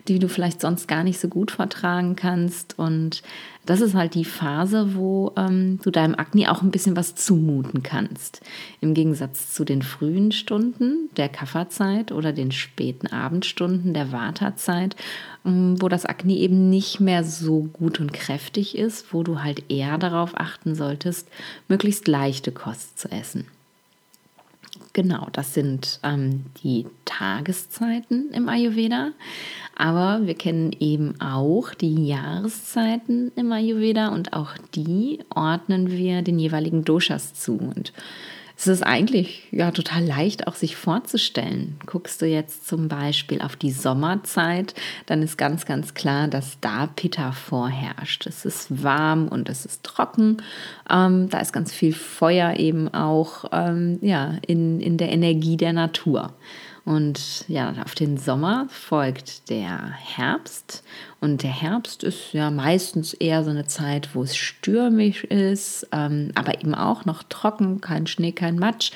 die 0.08 0.18
du 0.18 0.28
vielleicht 0.28 0.60
sonst 0.60 0.86
gar 0.86 1.02
nicht 1.02 1.18
so 1.18 1.28
gut 1.28 1.50
vertragen 1.50 2.14
kannst. 2.16 2.78
Und 2.78 3.22
das 3.66 3.80
ist 3.80 3.94
halt 3.94 4.14
die 4.14 4.24
Phase, 4.24 4.94
wo 4.94 5.32
ähm, 5.36 5.78
du 5.82 5.90
deinem 5.90 6.14
Akne 6.14 6.50
auch 6.50 6.62
ein 6.62 6.70
bisschen 6.70 6.96
was 6.96 7.14
zumuten 7.14 7.82
kannst. 7.82 8.40
Im 8.80 8.94
Gegensatz 8.94 9.52
zu 9.52 9.64
den 9.64 9.82
frühen 9.82 10.32
Stunden 10.32 11.08
der 11.16 11.28
Kafferzeit 11.28 12.12
oder 12.12 12.32
den 12.32 12.52
späten 12.52 13.06
Abendstunden 13.06 13.94
der 13.94 14.12
Wartezeit, 14.12 14.96
ähm, 15.46 15.80
wo 15.80 15.88
das 15.88 16.04
Akne 16.04 16.34
eben 16.34 16.68
nicht 16.68 17.00
mehr 17.00 17.24
so 17.24 17.62
gut 17.72 18.00
und 18.00 18.12
kräftig 18.12 18.76
ist, 18.76 19.12
wo 19.14 19.22
du 19.22 19.42
halt 19.42 19.70
eher 19.70 19.98
darauf 19.98 20.38
achten 20.38 20.74
solltest, 20.74 21.28
möglichst 21.68 22.06
leichte 22.06 22.52
Kost 22.52 22.98
zu 22.98 23.10
essen. 23.10 23.46
Genau, 24.94 25.26
das 25.32 25.54
sind 25.54 25.98
ähm, 26.04 26.44
die 26.62 26.86
Tageszeiten 27.04 28.30
im 28.30 28.48
Ayurveda. 28.48 29.10
Aber 29.74 30.24
wir 30.24 30.34
kennen 30.34 30.70
eben 30.78 31.20
auch 31.20 31.74
die 31.74 32.06
Jahreszeiten 32.06 33.32
im 33.34 33.50
Ayurveda 33.50 34.10
und 34.10 34.32
auch 34.34 34.56
die 34.76 35.18
ordnen 35.34 35.90
wir 35.90 36.22
den 36.22 36.38
jeweiligen 36.38 36.84
Doshas 36.84 37.34
zu. 37.34 37.54
Und 37.54 37.92
es 38.56 38.68
ist 38.68 38.82
eigentlich 38.82 39.48
ja 39.50 39.70
total 39.72 40.04
leicht 40.04 40.46
auch 40.46 40.54
sich 40.54 40.76
vorzustellen. 40.76 41.76
Guckst 41.86 42.22
du 42.22 42.26
jetzt 42.26 42.66
zum 42.66 42.88
Beispiel 42.88 43.40
auf 43.40 43.56
die 43.56 43.72
Sommerzeit, 43.72 44.74
dann 45.06 45.22
ist 45.22 45.36
ganz, 45.36 45.66
ganz 45.66 45.94
klar, 45.94 46.28
dass 46.28 46.58
da 46.60 46.86
Pitta 46.86 47.32
vorherrscht. 47.32 48.26
Es 48.26 48.44
ist 48.44 48.82
warm 48.82 49.28
und 49.28 49.48
es 49.48 49.66
ist 49.66 49.82
trocken. 49.82 50.38
Ähm, 50.88 51.28
da 51.30 51.40
ist 51.40 51.52
ganz 51.52 51.72
viel 51.72 51.92
Feuer 51.92 52.54
eben 52.56 52.92
auch 52.94 53.46
ähm, 53.52 53.98
ja, 54.02 54.34
in, 54.46 54.80
in 54.80 54.98
der 54.98 55.10
Energie 55.10 55.56
der 55.56 55.72
Natur. 55.72 56.32
Und 56.84 57.48
ja, 57.48 57.72
auf 57.82 57.94
den 57.94 58.18
Sommer 58.18 58.66
folgt 58.68 59.48
der 59.48 59.90
Herbst. 59.92 60.84
Und 61.20 61.42
der 61.42 61.50
Herbst 61.50 62.02
ist 62.02 62.34
ja 62.34 62.50
meistens 62.50 63.14
eher 63.14 63.42
so 63.42 63.50
eine 63.50 63.66
Zeit, 63.66 64.14
wo 64.14 64.22
es 64.22 64.36
stürmisch 64.36 65.24
ist, 65.24 65.88
ähm, 65.92 66.30
aber 66.34 66.60
eben 66.60 66.74
auch 66.74 67.06
noch 67.06 67.22
trocken, 67.22 67.80
kein 67.80 68.06
Schnee, 68.06 68.32
kein 68.32 68.58
Matsch. 68.58 68.92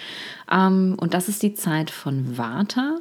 Ähm, 0.52 0.96
und 1.00 1.14
das 1.14 1.28
ist 1.28 1.42
die 1.42 1.54
Zeit 1.54 1.90
von 1.90 2.36
Vata. 2.36 2.98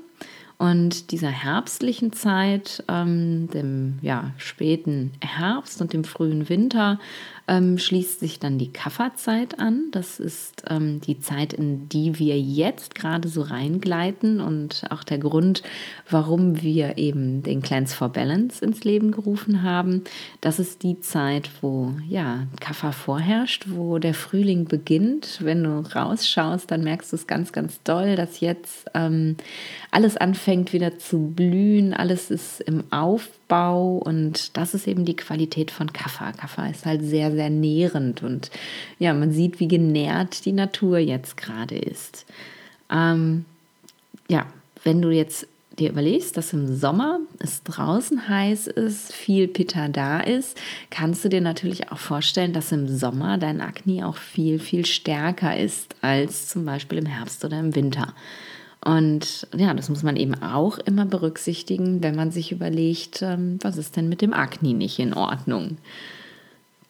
Und 0.57 1.11
dieser 1.11 1.29
herbstlichen 1.29 2.13
Zeit, 2.13 2.83
ähm, 2.87 3.47
dem 3.53 3.99
ja, 4.01 4.31
späten 4.37 5.11
Herbst 5.21 5.81
und 5.81 5.93
dem 5.93 6.03
frühen 6.03 6.49
Winter, 6.49 6.99
ähm, 7.47 7.77
schließt 7.77 8.19
sich 8.19 8.39
dann 8.39 8.57
die 8.57 8.71
Kafferzeit 8.71 9.59
an. 9.59 9.85
Das 9.91 10.19
ist 10.19 10.63
ähm, 10.69 10.99
die 11.01 11.19
Zeit, 11.19 11.53
in 11.53 11.87
die 11.87 12.19
wir 12.19 12.39
jetzt 12.39 12.95
gerade 12.95 13.29
so 13.29 13.41
reingleiten 13.41 14.41
und 14.41 14.83
auch 14.89 15.03
der 15.03 15.17
Grund, 15.17 15.63
warum 16.09 16.61
wir 16.61 16.97
eben 16.97 17.43
den 17.43 17.61
Cleanse 17.61 17.95
for 17.95 18.09
Balance 18.09 18.63
ins 18.63 18.83
Leben 18.83 19.11
gerufen 19.11 19.63
haben. 19.63 20.03
Das 20.41 20.59
ist 20.59 20.83
die 20.83 20.99
Zeit, 20.99 21.49
wo 21.61 21.93
ja 22.07 22.47
Kaffer 22.59 22.91
vorherrscht, 22.91 23.67
wo 23.69 23.97
der 23.97 24.13
Frühling 24.13 24.65
beginnt. 24.65 25.39
Wenn 25.41 25.63
du 25.63 25.79
rausschaust, 25.79 26.69
dann 26.69 26.83
merkst 26.83 27.13
du 27.13 27.15
es 27.15 27.27
ganz, 27.27 27.53
ganz 27.53 27.81
doll, 27.83 28.17
dass 28.17 28.41
jetzt 28.41 28.87
ähm, 28.93 29.37
alles 29.91 30.17
anfängt 30.17 30.73
wieder 30.73 30.97
zu 30.97 31.19
blühen, 31.19 31.93
alles 31.93 32.29
ist 32.29 32.59
im 32.61 32.83
Aufbau 32.91 33.97
und 33.97 34.57
das 34.57 34.73
ist 34.73 34.87
eben 34.87 35.05
die 35.05 35.15
Qualität 35.15 35.71
von 35.71 35.93
Kaffer. 35.93 36.33
Kaffer 36.33 36.69
ist 36.69 36.85
halt 36.85 37.03
sehr, 37.03 37.36
sehr 37.37 37.49
nährend 37.49 38.21
und 38.21 38.51
ja, 38.99 39.13
man 39.13 39.31
sieht, 39.31 39.61
wie 39.61 39.69
genährt 39.69 40.43
die 40.45 40.51
Natur 40.51 40.97
jetzt 40.97 41.37
gerade 41.37 41.77
ist. 41.77 42.25
Ähm, 42.91 43.45
ja, 44.27 44.45
wenn 44.83 45.01
du 45.01 45.09
jetzt 45.09 45.47
dir 45.79 45.91
überlegst, 45.91 46.35
dass 46.37 46.53
im 46.53 46.75
Sommer 46.75 47.19
es 47.39 47.63
draußen 47.63 48.27
heiß 48.27 48.67
ist, 48.67 49.13
viel 49.13 49.47
Pitta 49.47 49.87
da 49.87 50.19
ist, 50.19 50.57
kannst 50.89 51.23
du 51.23 51.29
dir 51.29 51.41
natürlich 51.41 51.91
auch 51.91 51.99
vorstellen, 51.99 52.53
dass 52.53 52.71
im 52.71 52.87
Sommer 52.87 53.37
dein 53.37 53.61
Akne 53.61 54.07
auch 54.07 54.17
viel, 54.17 54.59
viel 54.59 54.85
stärker 54.85 55.55
ist 55.57 55.95
als 56.01 56.47
zum 56.47 56.65
Beispiel 56.65 56.97
im 56.97 57.05
Herbst 57.05 57.45
oder 57.45 57.59
im 57.59 57.75
Winter. 57.75 58.13
Und 58.83 59.47
ja, 59.55 59.73
das 59.73 59.89
muss 59.89 60.03
man 60.03 60.15
eben 60.15 60.35
auch 60.41 60.77
immer 60.77 61.05
berücksichtigen, 61.05 62.01
wenn 62.01 62.15
man 62.15 62.31
sich 62.31 62.51
überlegt, 62.51 63.21
ähm, 63.21 63.59
was 63.61 63.77
ist 63.77 63.97
denn 63.97 64.09
mit 64.09 64.21
dem 64.21 64.33
Akne 64.33 64.73
nicht 64.73 64.99
in 64.99 65.13
Ordnung. 65.13 65.77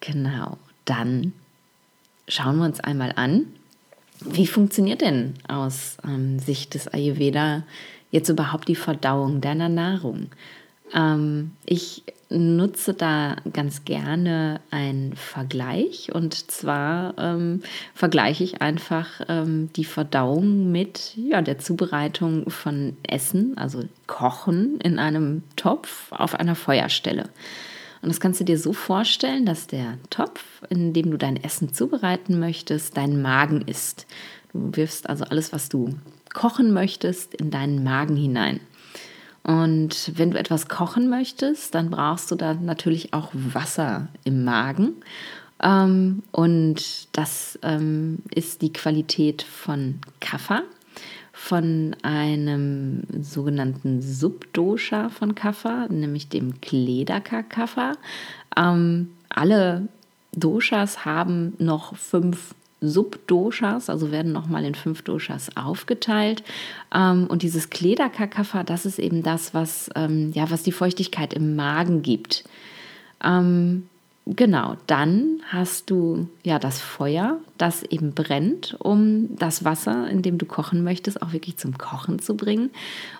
Genau, 0.00 0.56
dann 0.84 1.32
schauen 2.28 2.58
wir 2.58 2.64
uns 2.64 2.80
einmal 2.80 3.12
an, 3.16 3.46
wie 4.20 4.46
funktioniert 4.46 5.00
denn 5.00 5.34
aus 5.46 5.96
ähm, 6.04 6.38
Sicht 6.38 6.74
des 6.74 6.88
Ayurveda 6.88 7.62
jetzt 8.10 8.28
überhaupt 8.28 8.68
die 8.68 8.74
Verdauung 8.74 9.40
deiner 9.40 9.68
Nahrung? 9.68 10.30
Ähm, 10.92 11.52
ich 11.64 12.02
nutze 12.30 12.92
da 12.94 13.36
ganz 13.52 13.84
gerne 13.84 14.60
einen 14.70 15.14
Vergleich 15.16 16.14
und 16.14 16.50
zwar 16.50 17.14
ähm, 17.16 17.62
vergleiche 17.94 18.44
ich 18.44 18.60
einfach 18.60 19.06
ähm, 19.28 19.70
die 19.76 19.84
Verdauung 19.84 20.70
mit 20.70 21.14
ja, 21.16 21.40
der 21.40 21.58
Zubereitung 21.58 22.50
von 22.50 22.96
Essen, 23.02 23.56
also 23.56 23.84
Kochen 24.06 24.78
in 24.80 24.98
einem 24.98 25.42
Topf 25.56 26.12
auf 26.12 26.34
einer 26.34 26.54
Feuerstelle. 26.54 27.30
Und 28.00 28.08
das 28.08 28.20
kannst 28.20 28.40
du 28.40 28.44
dir 28.44 28.58
so 28.58 28.72
vorstellen, 28.72 29.44
dass 29.44 29.66
der 29.66 29.98
Topf, 30.10 30.44
in 30.70 30.92
dem 30.92 31.10
du 31.10 31.16
dein 31.16 31.36
Essen 31.42 31.72
zubereiten 31.72 32.38
möchtest, 32.38 32.96
dein 32.96 33.20
Magen 33.20 33.62
ist. 33.62 34.06
Du 34.52 34.76
wirfst 34.76 35.08
also 35.08 35.24
alles, 35.24 35.52
was 35.52 35.68
du 35.68 35.98
kochen 36.32 36.72
möchtest, 36.72 37.34
in 37.34 37.50
deinen 37.50 37.82
Magen 37.82 38.16
hinein. 38.16 38.60
Und 39.42 40.12
wenn 40.14 40.30
du 40.30 40.38
etwas 40.38 40.68
kochen 40.68 41.08
möchtest, 41.08 41.74
dann 41.74 41.90
brauchst 41.90 42.30
du 42.30 42.34
da 42.34 42.54
natürlich 42.54 43.14
auch 43.14 43.30
Wasser 43.32 44.08
im 44.24 44.44
Magen. 44.44 44.96
Ähm, 45.62 46.22
und 46.32 47.08
das 47.16 47.58
ähm, 47.62 48.18
ist 48.34 48.62
die 48.62 48.72
Qualität 48.72 49.42
von 49.42 50.00
Kaffa, 50.20 50.62
von 51.38 51.94
einem 52.02 53.04
sogenannten 53.22 54.02
Subdosha 54.02 55.08
von 55.08 55.36
Kaffa, 55.36 55.86
nämlich 55.88 56.28
dem 56.28 56.60
Kledaka 56.60 57.44
Kaffa. 57.44 57.92
Ähm, 58.56 59.12
alle 59.28 59.86
Doshas 60.32 61.04
haben 61.04 61.54
noch 61.58 61.94
fünf 61.94 62.56
Subdoshas, 62.80 63.88
also 63.88 64.10
werden 64.10 64.32
nochmal 64.32 64.64
in 64.64 64.74
fünf 64.74 65.02
Doshas 65.02 65.56
aufgeteilt. 65.56 66.42
Ähm, 66.92 67.28
und 67.28 67.42
dieses 67.42 67.70
Klederkakafa, 67.70 68.64
das 68.64 68.84
ist 68.84 68.98
eben 68.98 69.22
das, 69.22 69.54
was, 69.54 69.90
ähm, 69.94 70.32
ja, 70.34 70.50
was 70.50 70.64
die 70.64 70.72
Feuchtigkeit 70.72 71.32
im 71.34 71.54
Magen 71.54 72.02
gibt. 72.02 72.44
Ähm, 73.22 73.88
genau, 74.36 74.76
dann 74.86 75.42
hast 75.48 75.90
du 75.90 76.28
ja 76.42 76.58
das 76.58 76.80
Feuer, 76.80 77.38
das 77.56 77.82
eben 77.82 78.12
brennt, 78.12 78.76
um 78.78 79.36
das 79.36 79.64
Wasser, 79.64 80.08
in 80.08 80.22
dem 80.22 80.38
du 80.38 80.46
kochen 80.46 80.84
möchtest, 80.84 81.22
auch 81.22 81.32
wirklich 81.32 81.56
zum 81.56 81.78
Kochen 81.78 82.18
zu 82.18 82.36
bringen. 82.36 82.70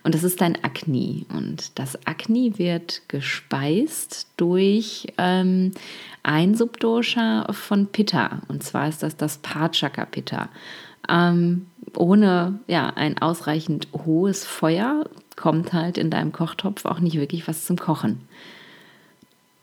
Und 0.03 0.15
das 0.15 0.25
ist 0.25 0.41
dein 0.41 0.63
Agni. 0.63 1.27
Und 1.31 1.79
das 1.79 1.99
Agni 2.07 2.59
wird 2.59 3.03
gespeist 3.09 4.29
durch 4.37 5.07
ähm, 5.19 5.73
ein 6.23 6.55
Subdosha 6.55 7.53
von 7.53 7.87
Pitta. 7.87 8.43
Und 8.49 8.63
zwar 8.63 8.89
ist 8.89 9.03
das 9.03 9.17
das 9.17 9.39
Pachaka 9.39 10.05
Pitta. 10.05 10.49
Ähm, 11.09 11.67
ohne 11.97 12.61
ja, 12.67 12.91
ein 12.91 13.19
ausreichend 13.19 13.89
hohes 14.05 14.45
Feuer 14.45 15.05
kommt 15.37 15.73
halt 15.73 15.99
in 15.99 16.11
deinem 16.11 16.33
Kochtopf 16.33 16.85
auch 16.85 17.01
nicht 17.01 17.17
wirklich 17.17 17.49
was 17.49 17.65
zum 17.65 17.77
Kochen. 17.77 18.21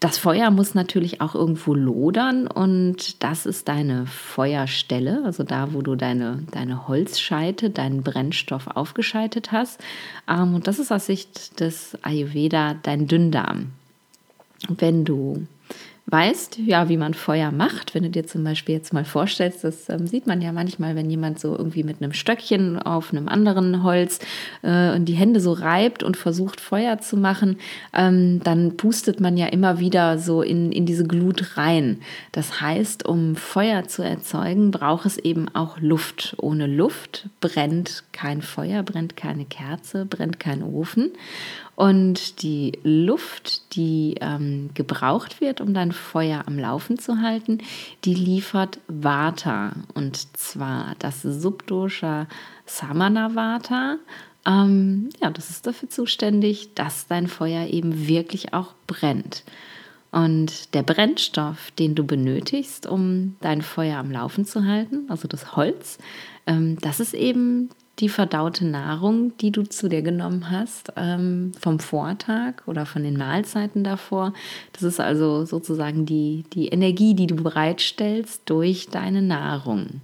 Das 0.06 0.20
Feuer 0.20 0.52
muss 0.52 0.76
natürlich 0.76 1.20
auch 1.20 1.34
irgendwo 1.34 1.74
lodern 1.74 2.46
und 2.46 3.24
das 3.24 3.48
ist 3.48 3.68
deine 3.68 4.06
Feuerstelle, 4.06 5.24
also 5.26 5.42
da, 5.42 5.74
wo 5.74 5.82
du 5.82 5.96
deine, 5.96 6.44
deine 6.52 6.88
Holzscheite, 6.88 7.72
deinen 7.72 8.04
Brennstoff 8.04 8.68
aufgeschaltet 8.68 9.52
hast. 9.52 9.82
Ähm, 10.30 10.54
und 10.54 10.68
das 10.68 10.78
ist 10.78 10.92
aus 10.92 11.08
Sicht 11.08 11.60
des 11.60 11.98
Ayurveda 12.04 12.76
dein 12.84 13.08
Dünndarm. 13.08 13.72
Wenn 14.70 15.06
du 15.06 15.48
weißt, 16.08 16.60
ja, 16.60 16.88
wie 16.88 16.98
man 16.98 17.16
Feuer 17.16 17.52
macht. 17.52 17.96
Wenn 17.96 18.04
du 18.04 18.12
dir 18.12 18.28
zum 18.28 18.44
Beispiel 18.44 18.76
jetzt 18.76 18.94
mal 18.94 19.06
vorstellst, 19.06 19.64
das 19.64 19.90
ähm, 19.90 20.06
sieht 20.06 20.28
man 20.28 20.40
ja 20.40 20.52
manchmal, 20.52 20.96
wenn 20.96 21.10
jemand 21.10 21.40
so 21.40 21.58
irgendwie 21.58 21.84
mit 21.84 22.00
einem 22.00 22.14
Stöckchen 22.14 22.80
auf 22.80 23.12
einem 23.12 23.28
anderen 23.28 23.82
Holz 23.82 24.20
äh, 24.62 25.00
die 25.00 25.14
Hände 25.14 25.40
so 25.40 25.52
reibt 25.54 26.04
und 26.04 26.16
versucht 26.16 26.62
Feuer 26.62 27.00
zu 27.00 27.18
machen, 27.18 27.58
ähm, 27.92 28.40
dann 28.44 28.78
pustet 28.78 29.20
man 29.20 29.36
ja 29.36 29.48
immer 29.48 29.80
wieder 29.80 30.20
so 30.20 30.44
in, 30.44 30.72
in 30.72 30.86
diese 30.86 31.06
Glut 31.06 31.58
rein. 31.58 32.02
Das 32.32 32.62
heißt, 32.62 33.08
um 33.08 33.36
Feuer 33.36 33.88
zu 33.88 34.04
erzeugen, 34.04 34.70
braucht 34.70 35.08
es 35.08 35.18
eben 35.18 35.48
auch 35.56 35.80
Luft. 35.80 36.36
Ohne 36.38 36.68
Luft 36.68 37.30
brennt 37.42 38.04
kein 38.12 38.44
Feuer, 38.44 38.84
brennt 38.84 39.18
keine 39.18 39.46
Kerze, 39.46 40.06
brennt 40.06 40.40
kein 40.40 40.62
Ofen. 40.62 41.14
Und 41.76 42.42
die 42.42 42.80
Luft, 42.84 43.76
die 43.76 44.16
ähm, 44.22 44.70
gebraucht 44.74 45.42
wird, 45.42 45.60
um 45.60 45.74
dein 45.74 45.92
Feuer 45.92 46.44
am 46.48 46.58
Laufen 46.58 46.98
zu 46.98 47.22
halten, 47.22 47.58
die 48.06 48.14
liefert 48.14 48.80
Vata. 48.88 49.74
Und 49.94 50.38
zwar 50.38 50.96
das 51.00 51.22
Subdosha 51.22 52.28
Samana 52.66 53.36
Vata. 53.36 53.98
Ähm, 54.46 55.10
ja, 55.22 55.30
das 55.30 55.50
ist 55.50 55.68
dafür 55.68 55.90
zuständig, 55.90 56.74
dass 56.76 57.08
dein 57.08 57.28
Feuer 57.28 57.68
eben 57.68 58.08
wirklich 58.08 58.54
auch 58.54 58.74
brennt. 58.88 59.44
Und 60.12 60.74
der 60.74 60.84
Brennstoff, 60.84 61.72
den 61.72 61.94
du 61.94 62.06
benötigst, 62.06 62.88
um 62.88 63.36
dein 63.42 63.62
Feuer 63.62 63.98
am 63.98 64.12
Laufen 64.12 64.46
zu 64.46 64.64
halten, 64.64 65.08
also 65.10 65.28
das 65.28 65.58
Holz, 65.58 65.98
ähm, 66.48 66.78
das 66.80 67.02
ist 67.02 67.14
eben 67.14 67.70
die 68.00 68.10
verdaute 68.10 68.66
Nahrung, 68.66 69.38
die 69.38 69.52
du 69.52 69.64
zu 69.64 69.88
dir 69.88 70.02
genommen 70.02 70.52
hast 70.52 70.92
ähm, 70.98 71.54
vom 71.60 71.80
Vortag 71.80 72.56
oder 72.66 72.86
von 72.86 73.04
den 73.04 73.18
Mahlzeiten 73.18 73.84
davor. 73.84 74.34
Das 74.74 74.84
ist 74.84 75.00
also 75.00 75.46
sozusagen 75.46 76.06
die, 76.06 76.44
die 76.54 76.68
Energie, 76.68 77.14
die 77.14 77.28
du 77.28 77.36
bereitstellst 77.36 78.42
durch 78.46 78.90
deine 78.90 79.22
Nahrung. 79.22 80.02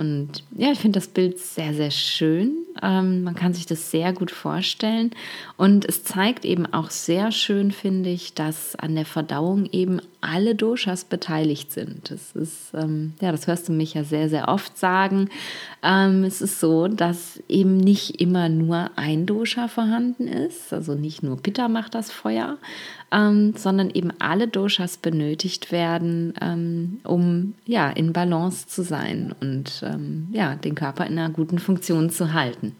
Und 0.00 0.44
ja, 0.56 0.72
ich 0.72 0.78
finde 0.78 0.98
das 0.98 1.08
Bild 1.08 1.38
sehr, 1.38 1.74
sehr 1.74 1.90
schön. 1.90 2.56
Ähm, 2.82 3.22
man 3.22 3.34
kann 3.34 3.52
sich 3.52 3.66
das 3.66 3.90
sehr 3.90 4.14
gut 4.14 4.30
vorstellen. 4.30 5.10
Und 5.58 5.84
es 5.84 6.04
zeigt 6.04 6.46
eben 6.46 6.64
auch 6.64 6.88
sehr 6.88 7.32
schön, 7.32 7.70
finde 7.70 8.08
ich, 8.08 8.32
dass 8.32 8.74
an 8.76 8.94
der 8.94 9.04
Verdauung 9.04 9.68
eben 9.72 10.00
alle 10.22 10.54
Doshas 10.54 11.04
beteiligt 11.04 11.70
sind. 11.70 12.10
Das 12.10 12.32
ist, 12.32 12.72
ähm, 12.72 13.12
ja, 13.20 13.30
das 13.30 13.46
hörst 13.46 13.68
du 13.68 13.72
mich 13.72 13.92
ja 13.92 14.02
sehr, 14.02 14.30
sehr 14.30 14.48
oft 14.48 14.78
sagen. 14.78 15.28
Ähm, 15.82 16.24
es 16.24 16.40
ist 16.40 16.60
so, 16.60 16.88
dass 16.88 17.42
eben 17.46 17.76
nicht 17.76 18.22
immer 18.22 18.48
nur 18.48 18.92
ein 18.96 19.26
Dosha 19.26 19.68
vorhanden 19.68 20.28
ist. 20.28 20.72
Also 20.72 20.94
nicht 20.94 21.22
nur 21.22 21.36
Pitta 21.36 21.68
macht 21.68 21.94
das 21.94 22.10
Feuer, 22.10 22.56
ähm, 23.12 23.54
sondern 23.56 23.90
eben 23.90 24.12
alle 24.18 24.48
Doshas 24.48 24.96
benötigt 24.96 25.72
werden, 25.72 26.34
ähm, 26.40 27.00
um 27.04 27.54
ja 27.64 27.90
in 27.90 28.12
Balance 28.12 28.68
zu 28.68 28.82
sein 28.82 29.34
und 29.40 29.82
ähm, 29.84 30.28
ja 30.32 30.54
den 30.54 30.74
Körper 30.74 31.06
in 31.06 31.18
einer 31.18 31.30
guten 31.30 31.58
Funktion 31.58 32.10
zu 32.10 32.32
halten. 32.32 32.74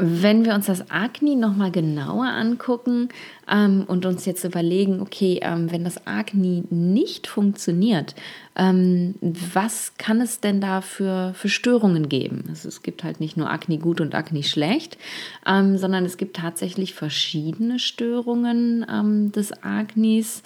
Wenn 0.00 0.44
wir 0.44 0.54
uns 0.54 0.66
das 0.66 0.92
Agni 0.92 1.34
nochmal 1.34 1.72
genauer 1.72 2.26
angucken 2.26 3.08
ähm, 3.50 3.84
und 3.88 4.06
uns 4.06 4.26
jetzt 4.26 4.44
überlegen, 4.44 5.00
okay, 5.00 5.40
ähm, 5.42 5.72
wenn 5.72 5.82
das 5.82 6.06
Agni 6.06 6.62
nicht 6.70 7.26
funktioniert, 7.26 8.14
ähm, 8.54 9.16
was 9.20 9.94
kann 9.98 10.20
es 10.20 10.38
denn 10.38 10.60
da 10.60 10.82
für, 10.82 11.34
für 11.34 11.48
Störungen 11.48 12.08
geben? 12.08 12.44
Also 12.48 12.68
es 12.68 12.82
gibt 12.82 13.02
halt 13.02 13.18
nicht 13.18 13.36
nur 13.36 13.50
Agni 13.50 13.78
gut 13.78 14.00
und 14.00 14.14
Agni 14.14 14.44
schlecht, 14.44 14.98
ähm, 15.44 15.78
sondern 15.78 16.04
es 16.04 16.16
gibt 16.16 16.36
tatsächlich 16.36 16.94
verschiedene 16.94 17.80
Störungen 17.80 18.86
ähm, 18.88 19.32
des 19.32 19.64
Agnis. 19.64 20.44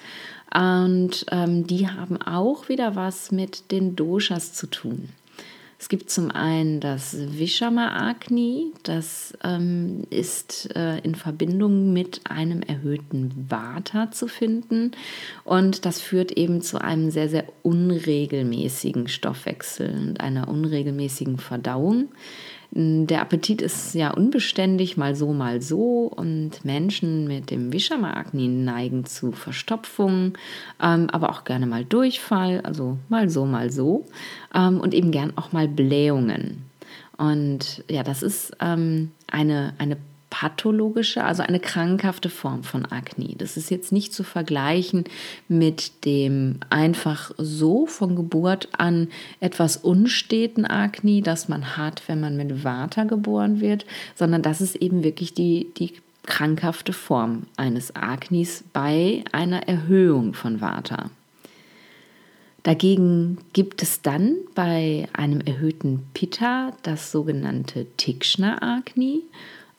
Und 0.55 1.27
ähm, 1.31 1.67
die 1.67 1.89
haben 1.89 2.21
auch 2.21 2.71
wieder 2.71 2.97
was 2.97 3.33
mit 3.33 3.71
den 3.71 3.97
Doshas 3.97 4.55
zu 4.55 4.67
tun. 4.67 5.11
Es 5.83 5.89
gibt 5.89 6.11
zum 6.11 6.31
einen 6.31 6.79
das 6.79 7.17
Vishama 7.19 8.09
Agni, 8.09 8.73
das 8.85 9.37
ähm, 9.43 10.05
ist 10.11 10.77
äh, 10.77 10.99
in 10.99 11.17
Verbindung 11.17 11.93
mit 11.93 12.21
einem 12.31 12.63
erhöhten 12.63 13.49
Vata 13.49 14.13
zu 14.13 14.29
finden 14.29 14.93
und 15.43 15.85
das 15.85 16.01
führt 16.01 16.31
eben 16.31 16.63
zu 16.63 16.81
einem 16.81 17.11
sehr, 17.11 17.29
sehr 17.29 17.47
unregelmäßigen 17.65 19.09
Stoffwechsel 19.09 19.93
und 19.93 20.21
einer 20.21 20.47
unregelmäßigen 20.47 21.39
Verdauung. 21.39 22.11
Der 22.75 23.21
Appetit 23.21 23.61
ist 23.61 23.95
ja 23.95 24.13
unbeständig, 24.13 24.97
mal 24.97 25.15
so, 25.15 25.35
mal 25.35 25.61
so. 25.61 26.11
Und 26.15 26.65
Menschen 26.65 27.27
mit 27.29 27.51
dem 27.51 27.71
Vishama-Agni 27.71 28.49
neigen 28.49 29.05
zu 29.05 29.33
Verstopfung, 29.33 30.39
ähm, 30.81 31.11
aber 31.11 31.29
auch 31.29 31.45
gerne 31.45 31.67
mal 31.67 31.85
Durchfall, 31.85 32.63
also 32.63 32.97
mal 33.11 33.29
so, 33.29 33.45
mal 33.45 33.71
so. 33.71 34.07
Ähm, 34.55 34.81
und 34.81 34.95
eben 34.95 35.11
gern 35.11 35.35
auch 35.37 35.53
mal 35.53 35.69
Blähungen. 35.69 36.65
Und 37.19 37.85
ja, 37.91 38.03
das 38.03 38.23
ist 38.23 38.57
ähm, 38.59 39.11
eine, 39.31 39.75
eine 39.77 39.99
pathologische, 40.33 41.23
also 41.25 41.43
eine 41.43 41.61
krankhafte 41.61 42.31
Form 42.31 42.65
von 42.65 42.87
Akne. 42.87 43.35
Das 43.37 43.59
ist 43.59 43.71
jetzt 43.71 43.93
nicht 43.93 44.15
zu 44.15 44.25
vergleichen 44.25 45.05
mit 45.47 46.07
dem 46.07 46.57
einfach 46.71 47.33
so 47.37 47.85
von 47.85 48.17
Geburt 48.17 48.71
an 48.73 49.09
etwas 49.41 49.77
unsteten 49.77 50.65
Akne, 50.65 51.21
das 51.21 51.49
man 51.49 51.77
hat, 51.77 52.09
wenn 52.09 52.21
man 52.21 52.39
mit 52.39 52.65
Vata 52.65 53.05
geboren 53.05 53.61
wird, 53.61 53.85
sondern 54.15 54.41
das 54.41 54.63
ist 54.63 54.77
eben 54.77 55.05
wirklich 55.05 55.35
die, 55.35 55.71
die 55.77 55.93
krankhafte 56.25 56.95
Form 56.95 57.43
eines 57.59 57.95
Aknis 57.95 58.65
bei 58.73 59.25
einer 59.33 59.69
Erhöhung 59.69 60.33
von 60.33 60.63
Vata. 60.63 61.11
Dagegen 62.63 63.37
gibt 63.53 63.83
es 63.83 64.01
dann 64.01 64.37
bei 64.55 65.09
einem 65.13 65.43
erhöhten 65.43 66.07
Pitta 66.15 66.73
das 66.85 67.13
sogenannte 67.13 67.87
Tikshna 67.99 68.63
Agni 68.63 69.25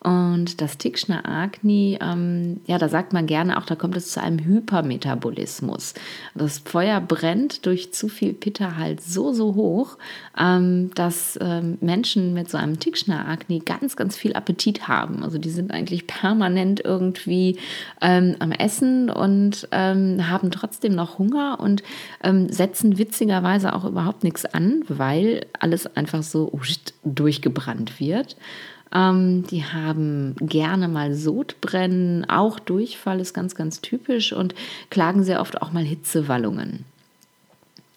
Und 0.04 0.60
das 0.60 0.78
Tikshna 0.78 1.24
Agni, 1.24 1.98
ähm, 2.02 2.60
ja, 2.68 2.78
da 2.78 2.90
sagt 2.90 3.14
man 3.14 3.26
gerne 3.26 3.58
auch, 3.58 3.66
da 3.66 3.76
kommt 3.76 3.96
es 3.96 4.12
zu 4.12 4.22
einem 4.22 4.44
Hypermetabolismus. 4.44 5.94
Das 6.36 6.60
Feuer 6.60 7.00
brennt 7.00 7.66
durch 7.66 7.94
zu 7.94 8.10
viel 8.10 8.34
Pitta 8.34 8.76
halt 8.76 9.02
so, 9.02 9.32
so 9.32 9.56
hoch, 9.56 9.98
ähm, 10.38 10.92
dass 10.96 11.40
ähm, 11.42 11.78
Menschen 11.80 12.34
mit 12.34 12.50
so 12.50 12.58
einem 12.58 12.80
Tikshna 12.80 13.28
Agni 13.28 13.60
ganz, 13.60 13.96
ganz 13.96 14.18
viel 14.18 14.34
Appetit 14.34 14.90
haben. 14.90 15.24
Also 15.24 15.38
die 15.38 15.50
sind 15.50 15.72
eigentlich 15.72 16.06
permanent 16.06 16.82
irgendwie 16.84 17.58
ähm, 18.02 18.36
am 18.40 18.52
Essen 18.52 19.10
und 19.10 19.70
ähm, 19.72 20.30
haben 20.30 20.52
trotzdem 20.52 20.96
noch 20.96 21.18
Hunger 21.18 21.60
und 21.62 21.82
ähm, 22.24 22.50
setzen 22.50 22.98
witzigerweise 22.98 23.74
auch 23.74 23.86
überhaupt 23.86 24.24
nichts 24.24 24.46
an, 24.46 24.84
weil 24.90 25.46
alles 25.60 25.96
einfach 25.96 26.24
so 26.24 26.52
durchgebrannt 27.06 28.00
wird. 28.00 28.36
Ähm, 28.94 29.46
die 29.48 29.64
haben 29.66 30.36
gerne 30.40 30.88
mal 30.88 31.14
Sodbrennen, 31.14 32.30
auch 32.30 32.60
Durchfall 32.60 33.20
ist 33.20 33.34
ganz, 33.34 33.56
ganz 33.56 33.82
typisch 33.82 34.34
und 34.34 34.54
klagen 34.90 35.24
sehr 35.24 35.42
oft 35.42 35.62
auch 35.62 35.72
mal 35.72 35.84
Hitzewallungen. 35.84 36.86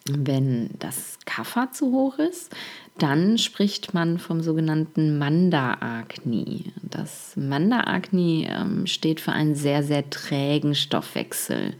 Wenn 0.08 0.70
das 0.78 1.18
Kapha 1.24 1.72
zu 1.72 1.92
hoch 1.92 2.18
ist, 2.18 2.54
dann 2.98 3.36
spricht 3.38 3.92
man 3.92 4.18
vom 4.18 4.40
sogenannten 4.40 5.18
Manda-Agni. 5.18 6.72
Das 6.82 7.36
Manda-Agni 7.36 8.48
ähm, 8.48 8.86
steht 8.86 9.20
für 9.20 9.32
einen 9.32 9.54
sehr, 9.54 9.82
sehr 9.82 10.08
trägen 10.08 10.74
Stoffwechsel. 10.74 11.74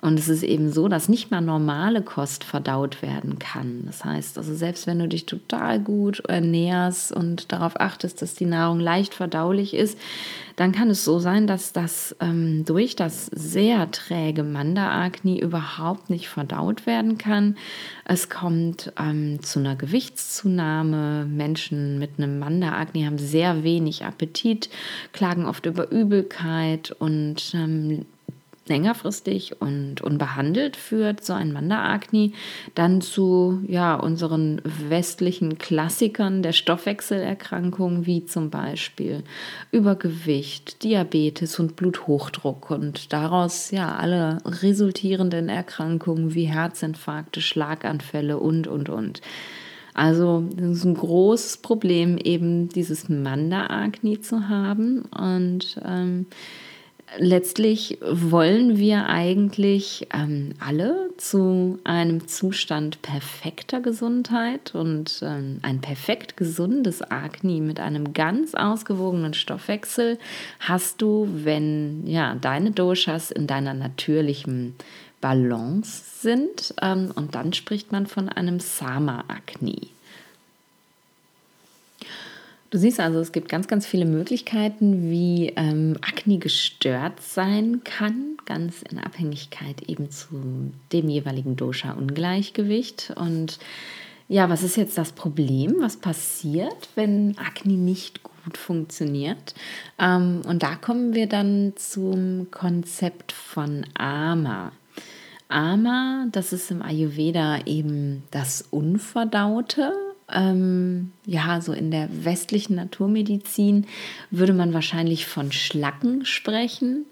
Und 0.00 0.18
es 0.18 0.28
ist 0.28 0.44
eben 0.44 0.72
so, 0.72 0.86
dass 0.86 1.08
nicht 1.08 1.32
mal 1.32 1.40
normale 1.40 2.02
Kost 2.02 2.44
verdaut 2.44 3.02
werden 3.02 3.40
kann. 3.40 3.82
Das 3.84 4.04
heißt, 4.04 4.38
also 4.38 4.54
selbst 4.54 4.86
wenn 4.86 5.00
du 5.00 5.08
dich 5.08 5.26
total 5.26 5.80
gut 5.80 6.20
ernährst 6.20 7.10
und 7.10 7.50
darauf 7.50 7.80
achtest, 7.80 8.22
dass 8.22 8.34
die 8.34 8.44
Nahrung 8.44 8.78
leicht 8.78 9.12
verdaulich 9.12 9.74
ist, 9.74 9.98
dann 10.54 10.70
kann 10.72 10.90
es 10.90 11.04
so 11.04 11.18
sein, 11.18 11.48
dass 11.48 11.72
das 11.72 12.16
ähm, 12.20 12.64
durch 12.64 12.94
das 12.94 13.26
sehr 13.26 13.90
träge 13.90 14.44
Manda-Agni 14.44 15.40
überhaupt 15.40 16.10
nicht 16.10 16.28
verdaut 16.28 16.86
werden 16.86 17.18
kann. 17.18 17.56
Es 18.04 18.28
kommt 18.28 18.92
ähm, 19.00 19.42
zu 19.42 19.58
einer 19.58 19.74
Gewichtszunahme. 19.74 21.26
Menschen 21.26 21.98
mit 21.98 22.18
einem 22.18 22.38
Manda-Agni 22.38 23.04
haben 23.04 23.18
sehr 23.18 23.64
wenig 23.64 24.04
Appetit, 24.04 24.68
klagen 25.12 25.46
oft 25.46 25.66
über 25.66 25.90
Übelkeit 25.90 26.92
und 26.92 27.52
ähm, 27.54 28.06
längerfristig 28.68 29.60
und 29.60 30.00
unbehandelt 30.00 30.76
führt 30.76 31.24
so 31.24 31.32
ein 31.32 31.52
Manda-Agni 31.52 32.32
dann 32.74 33.00
zu 33.00 33.60
ja, 33.66 33.94
unseren 33.94 34.60
westlichen 34.64 35.58
Klassikern 35.58 36.42
der 36.42 36.52
Stoffwechselerkrankungen, 36.52 38.06
wie 38.06 38.24
zum 38.24 38.50
Beispiel 38.50 39.22
Übergewicht, 39.72 40.82
Diabetes 40.82 41.58
und 41.58 41.76
Bluthochdruck 41.76 42.70
und 42.70 43.12
daraus 43.12 43.70
ja 43.70 43.96
alle 43.96 44.38
resultierenden 44.44 45.48
Erkrankungen 45.48 46.34
wie 46.34 46.44
Herzinfarkte, 46.44 47.40
Schlaganfälle 47.40 48.38
und, 48.38 48.66
und, 48.66 48.88
und. 48.88 49.20
Also 49.98 50.44
es 50.56 50.78
ist 50.78 50.84
ein 50.84 50.94
großes 50.94 51.56
Problem, 51.56 52.18
eben 52.18 52.68
dieses 52.68 53.08
Manda-Agni 53.08 54.20
zu 54.20 54.48
haben 54.48 55.02
und 55.06 55.80
ähm, 55.84 56.26
letztlich 57.16 57.98
wollen 58.02 58.76
wir 58.76 59.06
eigentlich 59.06 60.08
ähm, 60.12 60.52
alle 60.60 61.10
zu 61.16 61.78
einem 61.84 62.28
Zustand 62.28 63.00
perfekter 63.02 63.80
Gesundheit 63.80 64.74
und 64.74 65.20
ähm, 65.22 65.58
ein 65.62 65.80
perfekt 65.80 66.36
gesundes 66.36 67.02
Agni 67.02 67.60
mit 67.60 67.80
einem 67.80 68.12
ganz 68.12 68.54
ausgewogenen 68.54 69.34
Stoffwechsel 69.34 70.18
hast 70.60 71.00
du, 71.00 71.28
wenn 71.32 72.06
ja 72.06 72.34
deine 72.34 72.72
Doshas 72.72 73.30
in 73.30 73.46
deiner 73.46 73.74
natürlichen 73.74 74.74
Balance 75.20 76.20
sind 76.20 76.74
ähm, 76.82 77.10
und 77.14 77.34
dann 77.34 77.52
spricht 77.52 77.90
man 77.90 78.06
von 78.06 78.28
einem 78.28 78.60
Sama-Agni. 78.60 79.90
Du 82.70 82.76
siehst 82.76 83.00
also, 83.00 83.18
es 83.18 83.32
gibt 83.32 83.48
ganz, 83.48 83.66
ganz 83.66 83.86
viele 83.86 84.04
Möglichkeiten, 84.04 85.10
wie 85.10 85.54
ähm, 85.56 85.96
Akne 86.02 86.36
gestört 86.38 87.22
sein 87.22 87.80
kann, 87.82 88.36
ganz 88.44 88.82
in 88.82 88.98
Abhängigkeit 88.98 89.82
eben 89.88 90.10
zu 90.10 90.72
dem 90.92 91.08
jeweiligen 91.08 91.56
Dosha-Ungleichgewicht. 91.56 93.14
Und 93.16 93.58
ja, 94.28 94.50
was 94.50 94.62
ist 94.62 94.76
jetzt 94.76 94.98
das 94.98 95.12
Problem? 95.12 95.76
Was 95.78 95.96
passiert, 95.96 96.90
wenn 96.94 97.38
Akne 97.38 97.72
nicht 97.72 98.22
gut 98.22 98.58
funktioniert? 98.58 99.54
Ähm, 99.98 100.42
und 100.46 100.62
da 100.62 100.74
kommen 100.74 101.14
wir 101.14 101.26
dann 101.26 101.72
zum 101.76 102.50
Konzept 102.50 103.32
von 103.32 103.86
Ama. 103.94 104.72
Ama, 105.48 106.26
das 106.32 106.52
ist 106.52 106.70
im 106.70 106.82
Ayurveda 106.82 107.60
eben 107.64 108.24
das 108.30 108.60
Unverdaute 108.70 109.94
ähm, 110.32 111.12
ja, 111.24 111.60
so 111.60 111.72
in 111.72 111.90
der 111.90 112.08
westlichen 112.24 112.76
Naturmedizin 112.76 113.86
würde 114.30 114.52
man 114.52 114.74
wahrscheinlich 114.74 115.26
von 115.26 115.52
Schlacken 115.52 116.24
sprechen. 116.24 117.06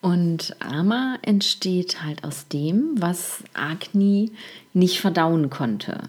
Und 0.00 0.54
Ama 0.60 1.18
entsteht 1.22 2.02
halt 2.04 2.24
aus 2.24 2.46
dem, 2.48 2.94
was 2.96 3.42
Agni 3.54 4.30
nicht 4.72 5.00
verdauen 5.00 5.50
konnte. 5.50 6.02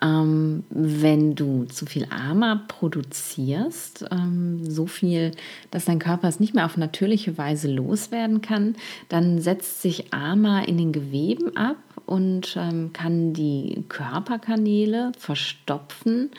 Ähm, 0.00 0.64
wenn 0.70 1.34
du 1.34 1.64
zu 1.64 1.84
viel 1.84 2.06
Ama 2.10 2.62
produzierst, 2.68 4.06
ähm, 4.10 4.64
so 4.70 4.86
viel, 4.86 5.32
dass 5.70 5.84
dein 5.84 5.98
Körper 5.98 6.28
es 6.28 6.40
nicht 6.40 6.54
mehr 6.54 6.64
auf 6.64 6.76
natürliche 6.76 7.36
Weise 7.36 7.70
loswerden 7.70 8.40
kann, 8.40 8.76
dann 9.08 9.40
setzt 9.40 9.82
sich 9.82 10.14
Ama 10.14 10.60
in 10.60 10.78
den 10.78 10.92
Geweben 10.92 11.56
ab 11.56 11.76
und 12.08 12.56
ähm, 12.56 12.92
kann 12.94 13.34
die 13.34 13.84
Körperkanäle 13.88 15.12
verstopfen 15.18 16.30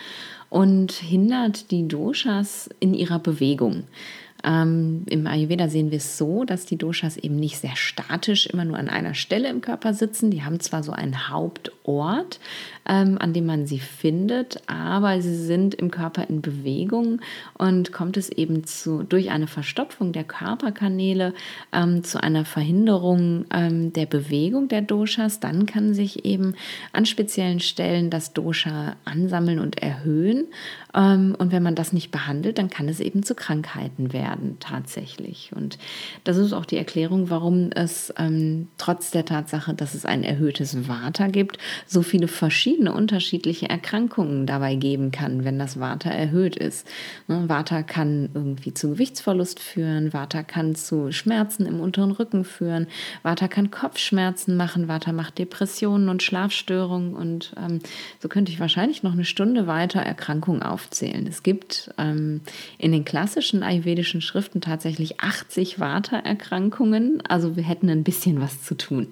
und 0.49 0.91
hindert 0.91 1.69
die 1.69 1.87
Doshas 1.87 2.69
in 2.79 2.95
ihrer 2.95 3.19
Bewegung. 3.19 3.83
Ähm, 4.43 5.03
Im 5.07 5.27
Ayurveda 5.27 5.67
sehen 5.67 5.91
wir 5.91 5.97
es 5.97 6.17
so, 6.17 6.43
dass 6.43 6.65
die 6.65 6.77
Doshas 6.77 7.17
eben 7.17 7.35
nicht 7.35 7.57
sehr 7.57 7.75
statisch 7.75 8.47
immer 8.47 8.65
nur 8.65 8.77
an 8.77 8.89
einer 8.89 9.13
Stelle 9.13 9.49
im 9.49 9.61
Körper 9.61 9.93
sitzen. 9.93 10.31
Die 10.31 10.43
haben 10.43 10.59
zwar 10.59 10.81
so 10.81 10.91
einen 10.91 11.29
Hauptort, 11.29 12.39
ähm, 12.89 13.17
an 13.19 13.33
dem 13.33 13.45
man 13.45 13.67
sie 13.67 13.79
findet, 13.79 14.61
aber 14.67 15.21
sie 15.21 15.35
sind 15.35 15.75
im 15.75 15.91
Körper 15.91 16.27
in 16.27 16.41
Bewegung 16.41 17.21
und 17.57 17.93
kommt 17.93 18.17
es 18.17 18.29
eben 18.29 18.63
zu, 18.65 19.03
durch 19.03 19.29
eine 19.29 19.45
Verstopfung 19.45 20.11
der 20.11 20.23
Körperkanäle 20.23 21.33
ähm, 21.71 22.03
zu 22.03 22.21
einer 22.21 22.45
Verhinderung 22.45 23.45
ähm, 23.53 23.93
der 23.93 24.07
Bewegung 24.07 24.67
der 24.69 24.81
Doshas. 24.81 25.39
Dann 25.39 25.67
kann 25.67 25.93
sich 25.93 26.25
eben 26.25 26.55
an 26.91 27.05
speziellen 27.05 27.59
Stellen 27.59 28.09
das 28.09 28.33
Dosha 28.33 28.95
ansammeln 29.05 29.59
und 29.59 29.77
erhöhen. 29.83 30.47
Ähm, 30.95 31.35
und 31.37 31.51
wenn 31.51 31.61
man 31.61 31.75
das 31.75 31.93
nicht 31.93 32.09
behandelt, 32.09 32.57
dann 32.57 32.71
kann 32.71 32.89
es 32.89 32.99
eben 32.99 33.21
zu 33.21 33.35
Krankheiten 33.35 34.13
werden 34.13 34.57
tatsächlich. 34.59 35.51
Und 35.55 35.77
das 36.23 36.37
ist 36.37 36.53
auch 36.53 36.65
die 36.65 36.77
Erklärung, 36.77 37.29
warum 37.29 37.69
es 37.71 38.11
ähm, 38.17 38.67
trotz 38.79 39.11
der 39.11 39.25
Tatsache, 39.25 39.75
dass 39.75 39.93
es 39.93 40.05
ein 40.05 40.23
erhöhtes 40.23 40.87
Vata 40.87 41.27
gibt, 41.27 41.59
so 41.85 42.01
viele 42.01 42.27
verschiedene 42.27 42.78
unterschiedliche 42.87 43.69
Erkrankungen 43.69 44.47
dabei 44.47 44.75
geben 44.75 45.11
kann, 45.11 45.45
wenn 45.45 45.59
das 45.59 45.79
Vata 45.79 46.09
erhöht 46.09 46.55
ist. 46.55 46.87
Ne, 47.27 47.47
Vata 47.47 47.83
kann 47.83 48.29
irgendwie 48.33 48.73
zu 48.73 48.89
Gewichtsverlust 48.89 49.59
führen, 49.59 50.11
Vata 50.13 50.41
kann 50.41 50.73
zu 50.73 51.11
Schmerzen 51.11 51.67
im 51.67 51.79
unteren 51.79 52.11
Rücken 52.11 52.45
führen, 52.45 52.87
Vata 53.21 53.47
kann 53.47 53.69
Kopfschmerzen 53.69 54.57
machen, 54.57 54.87
Vata 54.87 55.11
macht 55.11 55.37
Depressionen 55.37 56.09
und 56.09 56.23
Schlafstörungen 56.23 57.13
und 57.13 57.53
ähm, 57.57 57.79
so 58.19 58.27
könnte 58.27 58.51
ich 58.51 58.59
wahrscheinlich 58.59 59.03
noch 59.03 59.13
eine 59.13 59.25
Stunde 59.25 59.67
weiter 59.67 59.99
Erkrankungen 59.99 60.63
auf 60.63 60.79
aufzählen. 60.79 61.27
Es 61.27 61.43
gibt 61.43 61.91
ähm, 61.97 62.41
in 62.77 62.91
den 62.91 63.03
klassischen 63.03 63.63
ayurvedischen 63.63 64.21
Schriften 64.21 64.61
tatsächlich 64.61 65.19
80 65.19 65.79
Vata-Erkrankungen, 65.79 67.21
also 67.27 67.55
wir 67.55 67.63
hätten 67.63 67.89
ein 67.89 68.03
bisschen 68.03 68.39
was 68.39 68.63
zu 68.63 68.75
tun. 68.75 69.07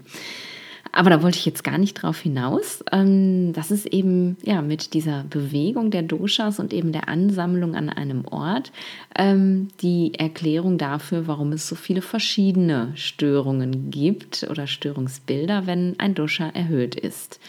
Aber 0.91 1.09
da 1.09 1.21
wollte 1.21 1.37
ich 1.37 1.45
jetzt 1.45 1.63
gar 1.63 1.77
nicht 1.77 1.95
drauf 1.95 2.19
hinaus. 2.19 2.83
Ähm, 2.91 3.53
das 3.53 3.71
ist 3.71 3.85
eben 3.87 4.37
ja 4.43 4.61
mit 4.61 4.93
dieser 4.93 5.23
Bewegung 5.29 5.91
der 5.91 6.03
Doshas 6.03 6.59
und 6.59 6.73
eben 6.73 6.91
der 6.91 7.07
Ansammlung 7.07 7.75
an 7.75 7.89
einem 7.89 8.25
Ort 8.25 8.71
ähm, 9.15 9.69
die 9.81 10.13
Erklärung 10.15 10.77
dafür, 10.77 11.27
warum 11.27 11.51
es 11.51 11.67
so 11.67 11.75
viele 11.75 12.01
verschiedene 12.01 12.91
Störungen 12.95 13.91
gibt 13.91 14.47
oder 14.49 14.67
Störungsbilder, 14.67 15.67
wenn 15.67 15.99
ein 15.99 16.15
Dosha 16.15 16.49
erhöht 16.49 16.95
ist. 16.95 17.39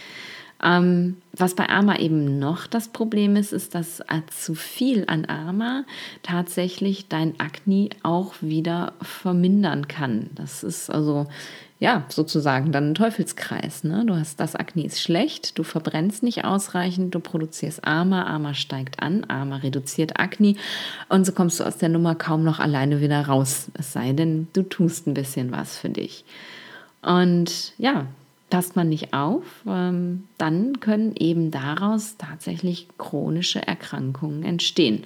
Ähm, 0.62 1.18
was 1.32 1.54
bei 1.54 1.68
Ama 1.68 1.98
eben 1.98 2.38
noch 2.40 2.66
das 2.66 2.88
Problem 2.88 3.36
ist, 3.36 3.52
ist, 3.52 3.74
dass 3.74 4.02
zu 4.30 4.54
viel 4.54 5.04
an 5.06 5.24
Ama 5.26 5.84
tatsächlich 6.22 7.06
dein 7.08 7.38
Akne 7.38 7.90
auch 8.02 8.34
wieder 8.40 8.94
vermindern 9.00 9.86
kann. 9.86 10.30
Das 10.34 10.64
ist 10.64 10.90
also 10.90 11.28
ja, 11.80 12.04
sozusagen 12.08 12.72
dann 12.72 12.90
ein 12.90 12.94
Teufelskreis. 12.94 13.84
Ne? 13.84 14.04
Du 14.04 14.16
hast 14.16 14.40
das 14.40 14.56
Akne 14.56 14.84
ist 14.84 15.00
schlecht, 15.00 15.58
du 15.58 15.62
verbrennst 15.62 16.22
nicht 16.22 16.44
ausreichend, 16.44 17.14
du 17.14 17.20
produzierst 17.20 17.86
Ama, 17.86 18.26
Ama 18.26 18.54
steigt 18.54 19.00
an, 19.00 19.24
Ama 19.28 19.56
reduziert 19.56 20.18
Akne 20.18 20.56
und 21.08 21.24
so 21.24 21.32
kommst 21.32 21.60
du 21.60 21.64
aus 21.64 21.78
der 21.78 21.88
Nummer 21.88 22.16
kaum 22.16 22.42
noch 22.42 22.58
alleine 22.58 23.00
wieder 23.00 23.26
raus. 23.26 23.70
Es 23.74 23.92
sei 23.92 24.12
denn, 24.12 24.48
du 24.54 24.62
tust 24.62 25.06
ein 25.06 25.14
bisschen 25.14 25.52
was 25.52 25.76
für 25.76 25.88
dich. 25.88 26.24
Und 27.00 27.74
ja, 27.78 28.06
passt 28.50 28.74
man 28.74 28.88
nicht 28.88 29.12
auf, 29.12 29.44
ähm, 29.66 30.24
dann 30.36 30.80
können 30.80 31.14
eben 31.16 31.50
daraus 31.50 32.16
tatsächlich 32.16 32.88
chronische 32.98 33.64
Erkrankungen 33.64 34.42
entstehen. 34.42 35.04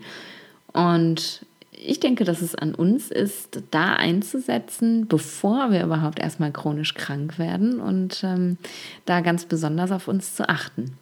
Und 0.73 1.45
ich 1.85 2.01
denke, 2.01 2.25
dass 2.25 2.42
es 2.42 2.55
an 2.55 2.75
uns 2.75 3.11
ist, 3.11 3.62
da 3.71 3.95
einzusetzen, 3.95 5.07
bevor 5.09 5.71
wir 5.71 5.83
überhaupt 5.83 6.18
erstmal 6.18 6.53
chronisch 6.53 6.95
krank 6.95 7.38
werden 7.38 7.81
und 7.81 8.23
ähm, 8.25 8.57
da 9.05 9.21
ganz 9.21 9.45
besonders 9.45 9.90
auf 9.90 10.09
uns 10.09 10.35
zu 10.35 10.49
achten. 10.49 10.97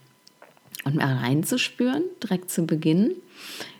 Und 0.84 0.96
mal 0.96 1.16
reinzuspüren, 1.16 2.04
direkt 2.22 2.50
zu 2.50 2.64
Beginn, 2.66 3.12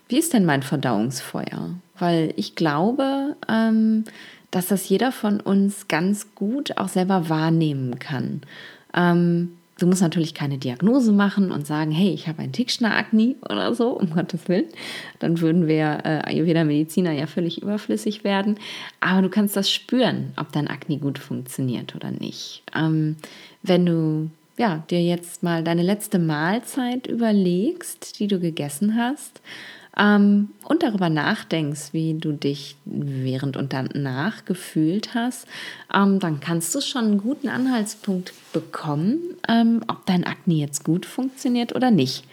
wie 0.07 0.19
ist 0.19 0.33
denn 0.33 0.45
mein 0.45 0.61
Verdauungsfeuer? 0.61 1.75
Weil 1.97 2.33
ich 2.35 2.55
glaube, 2.55 3.35
ähm, 3.47 4.03
dass 4.51 4.67
das 4.67 4.87
jeder 4.87 5.11
von 5.11 5.39
uns 5.39 5.87
ganz 5.87 6.35
gut 6.35 6.77
auch 6.77 6.89
selber 6.89 7.29
wahrnehmen 7.29 7.97
kann. 7.97 8.41
Ähm, 8.93 9.57
Du 9.81 9.87
musst 9.87 10.03
natürlich 10.03 10.35
keine 10.35 10.59
Diagnose 10.59 11.11
machen 11.11 11.51
und 11.51 11.65
sagen, 11.65 11.89
hey, 11.89 12.11
ich 12.11 12.27
habe 12.27 12.43
ein 12.43 12.51
Tickschner-Akne 12.51 13.35
oder 13.49 13.73
so, 13.73 13.89
um 13.89 14.11
Gottes 14.11 14.47
Willen. 14.47 14.67
Dann 15.17 15.41
würden 15.41 15.67
wir 15.67 16.01
äh, 16.03 16.21
Ayurveda-Mediziner 16.23 17.13
ja 17.13 17.25
völlig 17.25 17.63
überflüssig 17.63 18.23
werden. 18.23 18.59
Aber 18.99 19.23
du 19.23 19.29
kannst 19.29 19.55
das 19.55 19.71
spüren, 19.71 20.33
ob 20.37 20.51
dein 20.51 20.67
Akne 20.67 20.99
gut 20.99 21.17
funktioniert 21.17 21.95
oder 21.95 22.11
nicht. 22.11 22.61
Ähm, 22.75 23.15
wenn 23.63 23.87
du 23.87 24.29
ja, 24.55 24.83
dir 24.91 25.01
jetzt 25.01 25.41
mal 25.41 25.63
deine 25.63 25.81
letzte 25.81 26.19
Mahlzeit 26.19 27.07
überlegst, 27.07 28.19
die 28.19 28.27
du 28.27 28.39
gegessen 28.39 28.95
hast, 28.95 29.41
ähm, 29.97 30.49
und 30.63 30.83
darüber 30.83 31.09
nachdenkst, 31.09 31.91
wie 31.91 32.13
du 32.13 32.31
dich 32.31 32.77
während 32.85 33.57
und 33.57 33.73
danach 33.73 34.45
gefühlt 34.45 35.13
hast, 35.13 35.47
ähm, 35.93 36.19
dann 36.19 36.39
kannst 36.39 36.73
du 36.73 36.81
schon 36.81 37.05
einen 37.05 37.17
guten 37.17 37.49
Anhaltspunkt 37.49 38.33
bekommen, 38.53 39.19
ähm, 39.49 39.83
ob 39.87 40.05
dein 40.05 40.23
Akne 40.23 40.53
jetzt 40.55 40.85
gut 40.85 41.05
funktioniert 41.05 41.75
oder 41.75 41.91
nicht. 41.91 42.25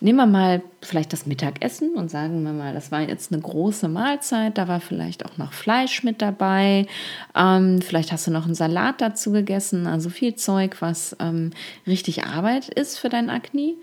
Nehmen 0.00 0.18
wir 0.18 0.26
mal 0.26 0.62
vielleicht 0.80 1.12
das 1.12 1.26
Mittagessen 1.26 1.94
und 1.94 2.10
sagen 2.10 2.42
wir 2.42 2.52
mal, 2.52 2.74
das 2.74 2.90
war 2.90 3.02
jetzt 3.02 3.32
eine 3.32 3.40
große 3.40 3.88
Mahlzeit, 3.88 4.58
da 4.58 4.66
war 4.66 4.80
vielleicht 4.80 5.24
auch 5.24 5.38
noch 5.38 5.52
Fleisch 5.52 6.02
mit 6.02 6.20
dabei, 6.20 6.88
ähm, 7.36 7.80
vielleicht 7.80 8.10
hast 8.10 8.26
du 8.26 8.32
noch 8.32 8.44
einen 8.44 8.56
Salat 8.56 9.00
dazu 9.00 9.30
gegessen, 9.30 9.86
also 9.86 10.10
viel 10.10 10.34
Zeug, 10.34 10.78
was 10.80 11.16
ähm, 11.20 11.50
richtig 11.86 12.24
Arbeit 12.24 12.68
ist 12.68 12.98
für 12.98 13.10
dein 13.10 13.30
Akne. 13.30 13.74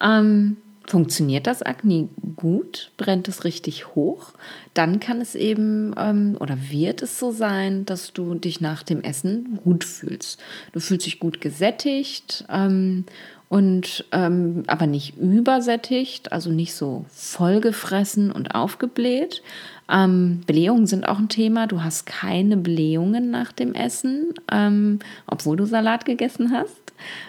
Ähm, 0.00 0.56
Funktioniert 0.86 1.48
das 1.48 1.62
Akne 1.62 2.08
gut? 2.46 2.92
Brennt 2.96 3.26
es 3.26 3.42
richtig 3.42 3.96
hoch? 3.96 4.34
Dann 4.72 5.00
kann 5.00 5.20
es 5.20 5.34
eben 5.34 5.92
ähm, 5.98 6.36
oder 6.38 6.56
wird 6.70 7.02
es 7.02 7.18
so 7.18 7.32
sein, 7.32 7.84
dass 7.86 8.12
du 8.12 8.36
dich 8.36 8.60
nach 8.60 8.84
dem 8.84 9.02
Essen 9.02 9.58
gut 9.64 9.82
fühlst. 9.82 10.38
Du 10.72 10.78
fühlst 10.78 11.06
dich 11.06 11.18
gut 11.18 11.40
gesättigt 11.40 12.44
ähm, 12.48 13.04
und 13.48 14.04
ähm, 14.12 14.64
aber 14.66 14.86
nicht 14.86 15.16
übersättigt, 15.18 16.32
also 16.32 16.50
nicht 16.50 16.74
so 16.74 17.04
vollgefressen 17.10 18.32
und 18.32 18.54
aufgebläht. 18.54 19.42
Ähm, 19.88 20.40
Blähungen 20.46 20.86
sind 20.86 21.08
auch 21.08 21.18
ein 21.18 21.28
Thema. 21.28 21.66
Du 21.68 21.82
hast 21.82 22.06
keine 22.06 22.56
Blähungen 22.56 23.30
nach 23.30 23.52
dem 23.52 23.74
Essen, 23.74 24.34
ähm, 24.50 24.98
obwohl 25.28 25.56
du 25.56 25.64
Salat 25.64 26.04
gegessen 26.04 26.50
hast. 26.52 26.72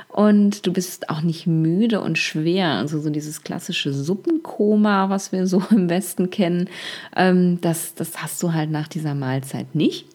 Und 0.08 0.65
du 0.65 0.73
bist 0.73 1.10
auch 1.10 1.21
nicht 1.21 1.45
müde 1.45 2.01
und 2.01 2.17
schwer. 2.17 2.69
Also 2.69 2.99
so 2.99 3.12
dieses 3.12 3.43
klassische 3.43 3.93
Suppenkoma, 3.93 5.10
was 5.10 5.32
wir 5.32 5.45
so 5.45 5.62
im 5.69 5.88
Westen 5.89 6.32
kennen, 6.32 6.67
ähm, 7.15 7.62
das, 7.62 7.93
das 7.93 8.23
hast 8.23 8.41
du 8.41 8.53
halt 8.53 8.71
nach 8.71 8.88
dieser 8.88 9.13
Mahlzeit 9.13 9.75
nicht. 9.75 10.08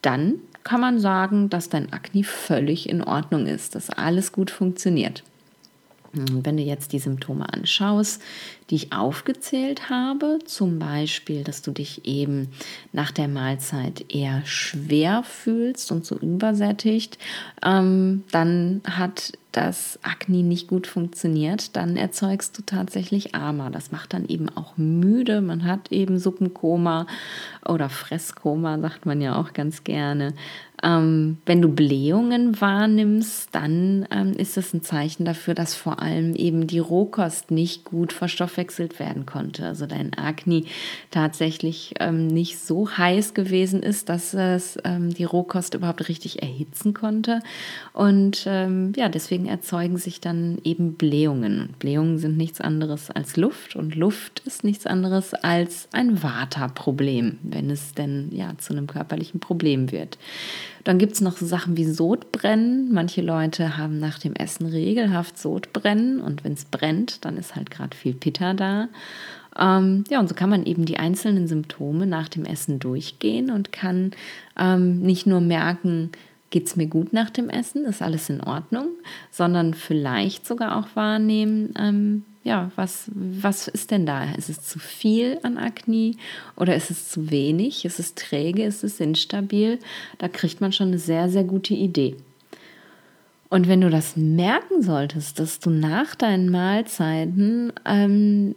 Dann 0.00 0.36
kann 0.62 0.80
man 0.80 0.98
sagen, 0.98 1.50
dass 1.50 1.68
dein 1.68 1.92
Akne 1.92 2.24
völlig 2.24 2.88
in 2.88 3.02
Ordnung 3.02 3.46
ist, 3.46 3.74
dass 3.74 3.90
alles 3.90 4.32
gut 4.32 4.50
funktioniert. 4.50 5.22
Wenn 6.14 6.56
du 6.56 6.62
jetzt 6.62 6.92
die 6.92 6.98
Symptome 6.98 7.52
anschaust, 7.52 8.22
die 8.70 8.76
ich 8.76 8.92
aufgezählt 8.92 9.90
habe, 9.90 10.38
zum 10.44 10.78
Beispiel, 10.78 11.44
dass 11.44 11.62
du 11.62 11.70
dich 11.70 12.06
eben 12.06 12.48
nach 12.92 13.10
der 13.10 13.28
Mahlzeit 13.28 14.04
eher 14.08 14.42
schwer 14.46 15.22
fühlst 15.22 15.92
und 15.92 16.06
so 16.06 16.16
übersättigt, 16.16 17.18
ähm, 17.62 18.24
dann 18.30 18.80
hat 18.84 19.32
das 19.52 20.00
Akne 20.02 20.42
nicht 20.42 20.66
gut 20.66 20.88
funktioniert, 20.88 21.76
dann 21.76 21.96
erzeugst 21.96 22.58
du 22.58 22.62
tatsächlich 22.62 23.36
Ama. 23.36 23.70
Das 23.70 23.92
macht 23.92 24.12
dann 24.12 24.26
eben 24.26 24.48
auch 24.48 24.76
müde. 24.76 25.40
Man 25.40 25.64
hat 25.64 25.92
eben 25.92 26.18
Suppenkoma 26.18 27.06
oder 27.64 27.88
Fresskoma, 27.88 28.80
sagt 28.80 29.06
man 29.06 29.20
ja 29.20 29.36
auch 29.36 29.52
ganz 29.52 29.84
gerne. 29.84 30.34
Ähm, 30.84 31.38
wenn 31.46 31.62
du 31.62 31.68
Blähungen 31.68 32.60
wahrnimmst, 32.60 33.48
dann 33.52 34.06
ähm, 34.10 34.34
ist 34.34 34.58
es 34.58 34.74
ein 34.74 34.82
Zeichen 34.82 35.24
dafür, 35.24 35.54
dass 35.54 35.74
vor 35.74 36.02
allem 36.02 36.34
eben 36.34 36.66
die 36.66 36.78
Rohkost 36.78 37.50
nicht 37.50 37.84
gut 37.84 38.12
verstoffwechselt 38.12 38.98
werden 38.98 39.24
konnte. 39.24 39.64
Also 39.66 39.86
dein 39.86 40.12
Akne 40.12 40.64
tatsächlich 41.10 41.94
ähm, 42.00 42.26
nicht 42.26 42.58
so 42.58 42.90
heiß 42.90 43.32
gewesen 43.32 43.82
ist, 43.82 44.10
dass 44.10 44.34
es 44.34 44.78
ähm, 44.84 45.14
die 45.14 45.24
Rohkost 45.24 45.72
überhaupt 45.72 46.06
richtig 46.08 46.42
erhitzen 46.42 46.92
konnte. 46.92 47.40
Und 47.94 48.44
ähm, 48.46 48.92
ja, 48.94 49.08
deswegen 49.08 49.46
erzeugen 49.46 49.96
sich 49.96 50.20
dann 50.20 50.58
eben 50.64 50.94
Blähungen. 50.94 51.70
Blähungen 51.78 52.18
sind 52.18 52.36
nichts 52.36 52.60
anderes 52.60 53.10
als 53.10 53.38
Luft 53.38 53.74
und 53.74 53.94
Luft 53.94 54.42
ist 54.44 54.64
nichts 54.64 54.86
anderes 54.86 55.32
als 55.32 55.88
ein 55.92 56.22
Vata-Problem, 56.22 57.38
wenn 57.42 57.70
es 57.70 57.94
denn 57.94 58.28
ja 58.32 58.52
zu 58.58 58.74
einem 58.74 58.86
körperlichen 58.86 59.40
Problem 59.40 59.90
wird. 59.90 60.18
Dann 60.84 60.98
gibt 60.98 61.14
es 61.14 61.20
noch 61.22 61.36
so 61.38 61.46
Sachen 61.46 61.76
wie 61.76 61.86
Sodbrennen. 61.86 62.92
Manche 62.92 63.22
Leute 63.22 63.78
haben 63.78 63.98
nach 63.98 64.18
dem 64.18 64.34
Essen 64.34 64.66
regelhaft 64.66 65.38
Sodbrennen 65.38 66.20
und 66.20 66.44
wenn 66.44 66.52
es 66.52 66.66
brennt, 66.66 67.24
dann 67.24 67.38
ist 67.38 67.56
halt 67.56 67.70
gerade 67.70 67.96
viel 67.96 68.12
Pitter 68.12 68.54
da. 68.54 68.88
Ähm, 69.58 70.04
ja, 70.10 70.20
und 70.20 70.28
so 70.28 70.34
kann 70.34 70.50
man 70.50 70.66
eben 70.66 70.84
die 70.84 70.98
einzelnen 70.98 71.48
Symptome 71.48 72.06
nach 72.06 72.28
dem 72.28 72.44
Essen 72.44 72.80
durchgehen 72.80 73.50
und 73.50 73.72
kann 73.72 74.10
ähm, 74.58 75.00
nicht 75.00 75.26
nur 75.26 75.40
merken, 75.40 76.10
geht 76.50 76.66
es 76.66 76.76
mir 76.76 76.86
gut 76.86 77.12
nach 77.12 77.30
dem 77.30 77.48
Essen, 77.48 77.84
ist 77.84 78.02
alles 78.02 78.28
in 78.28 78.40
Ordnung, 78.40 78.88
sondern 79.30 79.74
vielleicht 79.74 80.46
sogar 80.46 80.76
auch 80.76 80.94
wahrnehmen, 80.94 81.74
ähm, 81.78 82.24
ja, 82.44 82.70
was, 82.76 83.10
was 83.14 83.68
ist 83.68 83.90
denn 83.90 84.04
da? 84.04 84.32
Ist 84.34 84.50
es 84.50 84.62
zu 84.62 84.78
viel 84.78 85.38
an 85.42 85.56
Akne 85.56 86.12
oder 86.56 86.76
ist 86.76 86.90
es 86.90 87.08
zu 87.08 87.30
wenig? 87.30 87.86
Ist 87.86 87.98
es 87.98 88.14
träge? 88.14 88.64
Ist 88.64 88.84
es 88.84 89.00
instabil? 89.00 89.78
Da 90.18 90.28
kriegt 90.28 90.60
man 90.60 90.70
schon 90.70 90.88
eine 90.88 90.98
sehr, 90.98 91.30
sehr 91.30 91.44
gute 91.44 91.72
Idee. 91.72 92.16
Und 93.48 93.66
wenn 93.66 93.80
du 93.80 93.88
das 93.88 94.16
merken 94.16 94.82
solltest, 94.82 95.38
dass 95.38 95.58
du 95.58 95.70
nach 95.70 96.14
deinen 96.16 96.50
Mahlzeiten 96.50 97.72
ähm, 97.86 98.56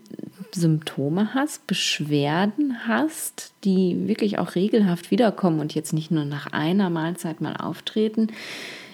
Symptome 0.52 1.34
hast, 1.34 1.65
Beschwerden 1.67 2.88
hast, 2.88 3.54
die 3.63 4.08
wirklich 4.08 4.38
auch 4.38 4.56
regelhaft 4.56 5.12
wiederkommen 5.12 5.60
und 5.60 5.76
jetzt 5.76 5.93
nicht 5.93 6.12
nur 6.12 6.26
nach 6.26 6.47
einer 6.47 6.89
Mahlzeit 6.89 7.39
mal 7.39 7.56
auftreten, 7.56 8.28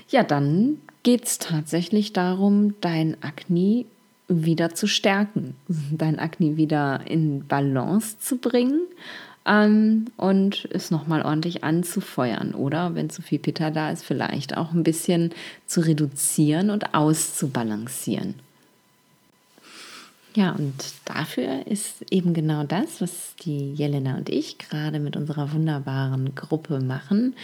ja, 0.10 0.24
dann 0.24 0.78
geht 1.04 1.26
es 1.26 1.40
tatsächlich 1.40 2.14
darum, 2.14 2.76
dein 2.82 3.18
Akne 3.24 3.86
wieder 4.28 4.74
zu 4.74 4.88
stärken, 4.88 5.56
dein 5.92 6.20
Akne 6.20 6.58
wieder 6.58 7.02
in 7.06 7.48
Balance 7.48 8.20
zu 8.20 8.38
bringen 8.38 8.82
ähm, 9.46 10.06
und 10.18 10.68
es 10.72 10.92
nochmal 10.92 11.24
ordentlich 11.24 11.64
anzufeuern. 11.64 12.54
Oder 12.54 12.96
wenn 12.96 13.10
zu 13.10 13.22
viel 13.22 13.40
Pitta 13.40 13.72
da 13.72 13.92
ist, 13.92 14.04
vielleicht 14.04 14.58
auch 14.58 14.72
ein 14.72 14.84
bisschen 14.84 15.32
zu 15.66 15.82
reduzieren 15.82 16.70
und 16.70 16.94
auszubalancieren. 16.94 18.36
Ja, 20.36 20.52
und 20.54 20.74
dafür 21.06 21.68
ist 21.68 22.12
eben 22.12 22.34
genau 22.34 22.64
das, 22.64 23.02
was 23.02 23.36
die 23.42 23.74
Jelena 23.74 24.18
und 24.18 24.30
ich 24.30 24.58
gerade 24.58 25.00
mit 25.00 25.16
unserer 25.16 25.54
wunderbaren 25.54 26.34
Gruppe 26.34 26.80
machen, 26.80 27.36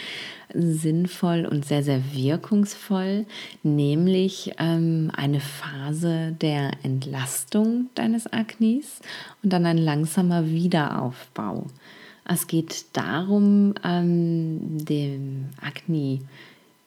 sinnvoll 0.52 1.46
und 1.48 1.64
sehr, 1.64 1.84
sehr 1.84 2.02
wirkungsvoll, 2.12 3.26
nämlich 3.62 4.54
ähm, 4.58 5.12
eine 5.14 5.38
Phase 5.38 6.36
der 6.40 6.72
Entlastung 6.82 7.90
deines 7.94 8.32
Aknis 8.32 9.00
und 9.44 9.52
dann 9.52 9.66
ein 9.66 9.78
langsamer 9.78 10.48
Wiederaufbau. 10.48 11.66
Es 12.24 12.48
geht 12.48 12.86
darum, 12.92 13.74
ähm, 13.84 14.84
dem 14.84 15.50
Akne 15.60 16.20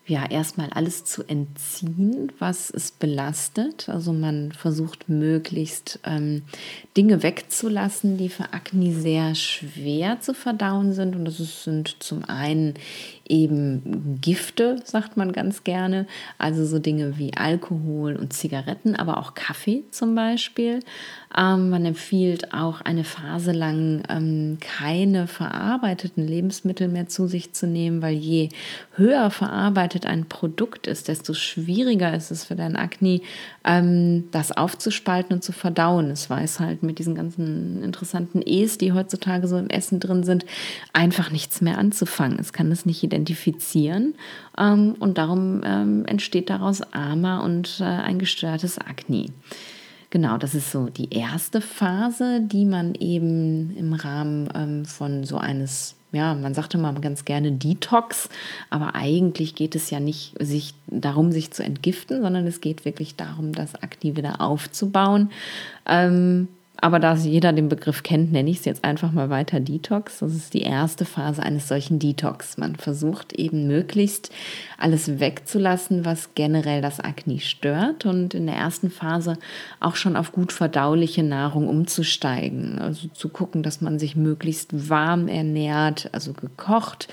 ja 0.05 0.29
erstmal 0.29 0.69
alles 0.71 1.05
zu 1.05 1.23
entziehen, 1.23 2.31
was 2.37 2.69
es 2.69 2.91
belastet. 2.91 3.87
Also 3.87 4.11
man 4.11 4.51
versucht 4.51 5.07
möglichst 5.07 5.99
ähm, 6.03 6.43
Dinge 6.97 7.23
wegzulassen, 7.23 8.17
die 8.17 8.29
für 8.29 8.51
Akne 8.53 8.93
sehr 8.93 9.33
schwer 9.35 10.19
zu 10.19 10.33
verdauen 10.33 10.93
sind. 10.93 11.15
Und 11.15 11.25
das 11.25 11.63
sind 11.63 12.03
zum 12.03 12.25
einen 12.25 12.73
eben 13.27 14.19
Gifte, 14.21 14.77
sagt 14.83 15.15
man 15.15 15.31
ganz 15.31 15.63
gerne. 15.63 16.07
Also 16.37 16.65
so 16.65 16.79
Dinge 16.79 17.17
wie 17.17 17.33
Alkohol 17.35 18.15
und 18.15 18.33
Zigaretten, 18.33 18.95
aber 18.95 19.17
auch 19.17 19.33
Kaffee 19.33 19.83
zum 19.91 20.15
Beispiel. 20.15 20.81
Ähm, 21.35 21.69
man 21.69 21.85
empfiehlt 21.85 22.53
auch 22.53 22.81
eine 22.81 23.03
Phase 23.03 23.53
lang 23.53 24.03
ähm, 24.09 24.57
keine 24.59 25.27
verarbeiteten 25.27 26.27
Lebensmittel 26.27 26.87
mehr 26.87 27.07
zu 27.07 27.27
sich 27.27 27.53
zu 27.53 27.65
nehmen, 27.65 28.01
weil 28.01 28.13
je 28.13 28.49
höher 28.95 29.31
verarbeitet 29.31 30.05
ein 30.05 30.25
Produkt 30.25 30.85
ist, 30.85 31.07
desto 31.07 31.33
schwieriger 31.33 32.13
ist 32.13 32.29
es 32.29 32.43
für 32.43 32.55
dein 32.55 32.75
Akne, 32.75 33.21
ähm, 33.63 34.25
das 34.31 34.51
aufzuspalten 34.51 35.37
und 35.37 35.43
zu 35.43 35.53
verdauen. 35.53 36.11
Es 36.11 36.29
weiß 36.29 36.59
halt 36.59 36.83
mit 36.83 36.99
diesen 36.99 37.15
ganzen 37.15 37.81
interessanten 37.81 38.41
E's, 38.45 38.77
die 38.77 38.91
heutzutage 38.91 39.47
so 39.47 39.57
im 39.57 39.69
Essen 39.69 39.99
drin 39.99 40.23
sind, 40.23 40.45
einfach 40.91 41.31
nichts 41.31 41.61
mehr 41.61 41.77
anzufangen. 41.77 42.37
Es 42.37 42.53
kann 42.53 42.71
es 42.71 42.85
nicht 42.85 43.01
identifizieren 43.13 44.15
ähm, 44.57 44.95
und 44.99 45.17
darum 45.17 45.61
ähm, 45.63 46.05
entsteht 46.05 46.49
daraus 46.49 46.81
Ama 46.93 47.39
und 47.41 47.79
äh, 47.79 47.83
ein 47.83 48.19
gestörtes 48.19 48.79
Akne. 48.79 49.27
Genau, 50.09 50.37
das 50.37 50.53
ist 50.53 50.71
so 50.71 50.89
die 50.89 51.13
erste 51.13 51.61
Phase, 51.61 52.41
die 52.41 52.65
man 52.65 52.95
eben 52.95 53.75
im 53.75 53.93
Rahmen 53.93 54.49
ähm, 54.53 54.85
von 54.85 55.23
so 55.23 55.37
eines 55.37 55.95
ja, 56.11 56.35
man 56.35 56.53
sagt 56.53 56.75
immer 56.75 56.93
ganz 56.93 57.25
gerne 57.25 57.51
Detox, 57.53 58.29
aber 58.69 58.93
eigentlich 58.93 59.55
geht 59.55 59.73
es 59.73 59.89
ja 59.89 59.99
nicht 59.99 60.35
sich 60.39 60.75
darum, 60.85 61.31
sich 61.31 61.49
zu 61.49 61.63
entgiften, 61.63 62.21
sondern 62.21 62.45
es 62.45 62.61
geht 62.61 62.85
wirklich 62.85 63.15
darum, 63.15 63.51
das 63.51 63.73
Akne 63.73 64.15
wieder 64.15 64.39
aufzubauen. 64.39 65.31
Ähm, 65.87 66.49
aber 66.83 66.99
da 66.99 67.15
jeder 67.15 67.53
den 67.53 67.69
Begriff 67.69 68.03
kennt, 68.03 68.33
nenne 68.33 68.49
ich 68.49 68.57
es 68.57 68.65
jetzt 68.65 68.83
einfach 68.83 69.13
mal 69.13 69.29
weiter 69.29 69.61
Detox. 69.61 70.19
Das 70.19 70.33
ist 70.33 70.53
die 70.53 70.63
erste 70.63 71.05
Phase 71.05 71.41
eines 71.41 71.69
solchen 71.69 71.97
Detox. 71.97 72.57
Man 72.57 72.75
versucht 72.75 73.31
eben 73.31 73.67
möglichst 73.67 74.31
alles 74.77 75.21
wegzulassen, 75.21 76.03
was 76.03 76.35
generell 76.35 76.81
das 76.81 76.99
Akne 76.99 77.39
stört 77.39 78.05
und 78.05 78.33
in 78.33 78.47
der 78.47 78.55
ersten 78.55 78.91
Phase 78.91 79.37
auch 79.79 79.95
schon 79.95 80.17
auf 80.17 80.33
gut 80.33 80.51
verdauliche 80.51 81.23
Nahrung 81.23 81.69
umzusteigen. 81.69 82.79
Also 82.79 83.07
zu 83.07 83.29
gucken, 83.29 83.63
dass 83.63 83.79
man 83.79 83.97
sich 83.97 84.17
möglichst 84.17 84.89
warm 84.89 85.29
ernährt, 85.29 86.09
also 86.11 86.33
gekocht, 86.33 87.07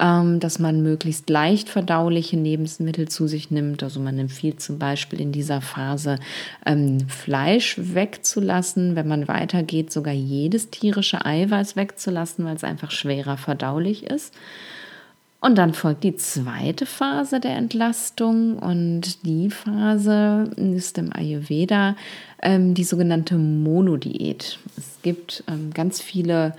ähm, 0.00 0.40
dass 0.40 0.58
man 0.58 0.82
möglichst 0.82 1.30
leicht 1.30 1.68
verdauliche 1.68 2.36
Lebensmittel 2.36 3.06
zu 3.06 3.28
sich 3.28 3.52
nimmt. 3.52 3.84
Also 3.84 4.00
man 4.00 4.18
empfiehlt 4.18 4.60
zum 4.60 4.80
Beispiel 4.80 5.20
in 5.20 5.30
dieser 5.30 5.60
Phase 5.60 6.18
ähm, 6.66 7.08
Fleisch 7.08 7.76
wegzulassen, 7.78 8.96
wenn 8.96 9.06
man 9.06 9.11
weitergeht, 9.28 9.92
sogar 9.92 10.14
jedes 10.14 10.70
tierische 10.70 11.24
Eiweiß 11.24 11.76
wegzulassen, 11.76 12.44
weil 12.44 12.56
es 12.56 12.64
einfach 12.64 12.90
schwerer 12.90 13.36
verdaulich 13.36 14.04
ist. 14.04 14.34
Und 15.40 15.56
dann 15.58 15.74
folgt 15.74 16.04
die 16.04 16.14
zweite 16.14 16.86
Phase 16.86 17.40
der 17.40 17.56
Entlastung 17.56 18.58
und 18.58 19.26
die 19.26 19.50
Phase 19.50 20.48
ist 20.56 20.98
im 20.98 21.12
Ayurveda 21.12 21.96
ähm, 22.40 22.74
die 22.74 22.84
sogenannte 22.84 23.34
Monodiät. 23.34 24.60
Es 24.76 25.00
gibt 25.02 25.42
ähm, 25.48 25.72
ganz 25.74 26.00
viele 26.00 26.54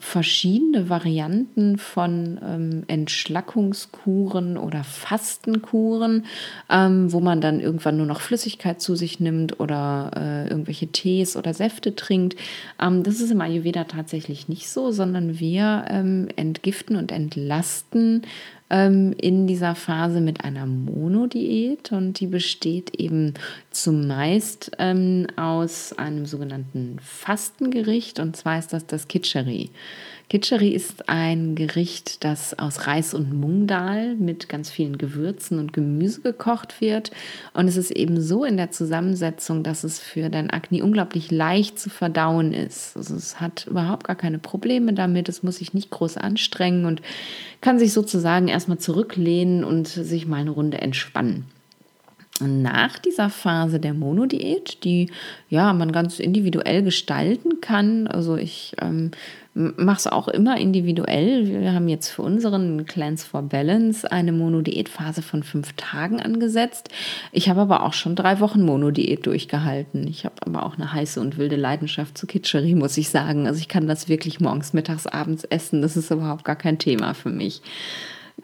verschiedene 0.00 0.88
Varianten 0.88 1.76
von 1.76 2.38
ähm, 2.44 2.84
Entschlackungskuren 2.86 4.56
oder 4.56 4.84
Fastenkuren, 4.84 6.24
ähm, 6.70 7.12
wo 7.12 7.18
man 7.18 7.40
dann 7.40 7.58
irgendwann 7.58 7.96
nur 7.96 8.06
noch 8.06 8.20
Flüssigkeit 8.20 8.80
zu 8.80 8.94
sich 8.94 9.18
nimmt 9.18 9.58
oder 9.58 10.12
äh, 10.16 10.48
irgendwelche 10.48 10.86
Tees 10.86 11.36
oder 11.36 11.52
Säfte 11.52 11.96
trinkt. 11.96 12.36
Ähm, 12.80 13.02
das 13.02 13.20
ist 13.20 13.32
im 13.32 13.40
Ayurveda 13.40 13.84
tatsächlich 13.84 14.48
nicht 14.48 14.70
so, 14.70 14.92
sondern 14.92 15.40
wir 15.40 15.86
ähm, 15.88 16.28
entgiften 16.36 16.94
und 16.94 17.10
entlasten 17.10 18.22
ähm, 18.70 19.14
in 19.18 19.46
dieser 19.46 19.74
Phase 19.74 20.20
mit 20.20 20.44
einer 20.44 20.66
Monodiät 20.66 21.92
und 21.92 22.20
die 22.20 22.26
besteht 22.26 22.94
eben 22.98 23.34
zumeist 23.70 24.72
ähm, 24.78 25.26
aus 25.36 25.92
einem 25.98 26.26
sogenannten 26.26 26.98
Fastengericht 27.02 28.20
und 28.20 28.36
zwar 28.36 28.58
ist 28.58 28.72
das 28.72 28.86
das 28.86 29.08
Kitscheri. 29.08 29.70
Kitscheri 30.28 30.68
ist 30.68 31.08
ein 31.08 31.54
Gericht, 31.54 32.22
das 32.22 32.58
aus 32.58 32.86
Reis 32.86 33.14
und 33.14 33.32
Mungdal 33.32 34.14
mit 34.16 34.50
ganz 34.50 34.68
vielen 34.68 34.98
Gewürzen 34.98 35.58
und 35.58 35.72
Gemüse 35.72 36.20
gekocht 36.20 36.82
wird. 36.82 37.12
Und 37.54 37.66
es 37.66 37.78
ist 37.78 37.90
eben 37.90 38.20
so 38.20 38.44
in 38.44 38.58
der 38.58 38.70
Zusammensetzung, 38.70 39.62
dass 39.62 39.84
es 39.84 39.98
für 39.98 40.28
dein 40.28 40.50
Akne 40.50 40.84
unglaublich 40.84 41.30
leicht 41.30 41.78
zu 41.78 41.88
verdauen 41.88 42.52
ist. 42.52 42.94
Also 42.94 43.16
es 43.16 43.40
hat 43.40 43.66
überhaupt 43.68 44.06
gar 44.06 44.16
keine 44.16 44.38
Probleme 44.38 44.92
damit. 44.92 45.30
Es 45.30 45.42
muss 45.42 45.56
sich 45.56 45.72
nicht 45.72 45.88
groß 45.88 46.18
anstrengen 46.18 46.84
und 46.84 47.00
kann 47.62 47.78
sich 47.78 47.94
sozusagen 47.94 48.48
erstmal 48.48 48.78
zurücklehnen 48.78 49.64
und 49.64 49.88
sich 49.88 50.26
mal 50.26 50.40
eine 50.40 50.50
Runde 50.50 50.78
entspannen. 50.78 51.46
Nach 52.40 52.98
dieser 52.98 53.30
Phase 53.30 53.80
der 53.80 53.94
Monodiät, 53.94 54.84
die 54.84 55.10
ja 55.48 55.72
man 55.72 55.92
ganz 55.92 56.20
individuell 56.20 56.82
gestalten 56.82 57.60
kann, 57.60 58.06
also 58.06 58.36
ich 58.36 58.74
ähm, 58.80 59.10
mache 59.58 59.96
es 59.96 60.06
auch 60.06 60.28
immer 60.28 60.56
individuell. 60.58 61.48
Wir 61.48 61.72
haben 61.72 61.88
jetzt 61.88 62.08
für 62.08 62.22
unseren 62.22 62.86
Clans 62.86 63.24
for 63.24 63.42
Balance 63.42 64.10
eine 64.10 64.30
Monodiätphase 64.30 65.20
von 65.20 65.42
fünf 65.42 65.72
Tagen 65.72 66.20
angesetzt. 66.20 66.90
Ich 67.32 67.48
habe 67.48 67.62
aber 67.62 67.82
auch 67.82 67.92
schon 67.92 68.14
drei 68.14 68.38
Wochen 68.38 68.62
Monodiät 68.62 69.26
durchgehalten. 69.26 70.06
Ich 70.06 70.24
habe 70.24 70.36
aber 70.46 70.64
auch 70.64 70.76
eine 70.76 70.92
heiße 70.92 71.20
und 71.20 71.38
wilde 71.38 71.56
Leidenschaft 71.56 72.16
zu 72.16 72.28
Kitscherie, 72.28 72.76
muss 72.76 72.96
ich 72.96 73.08
sagen. 73.08 73.48
Also 73.48 73.58
ich 73.58 73.68
kann 73.68 73.88
das 73.88 74.08
wirklich 74.08 74.38
morgens, 74.38 74.72
mittags, 74.72 75.08
abends 75.08 75.42
essen. 75.42 75.82
Das 75.82 75.96
ist 75.96 76.12
überhaupt 76.12 76.44
gar 76.44 76.56
kein 76.56 76.78
Thema 76.78 77.14
für 77.14 77.30
mich. 77.30 77.60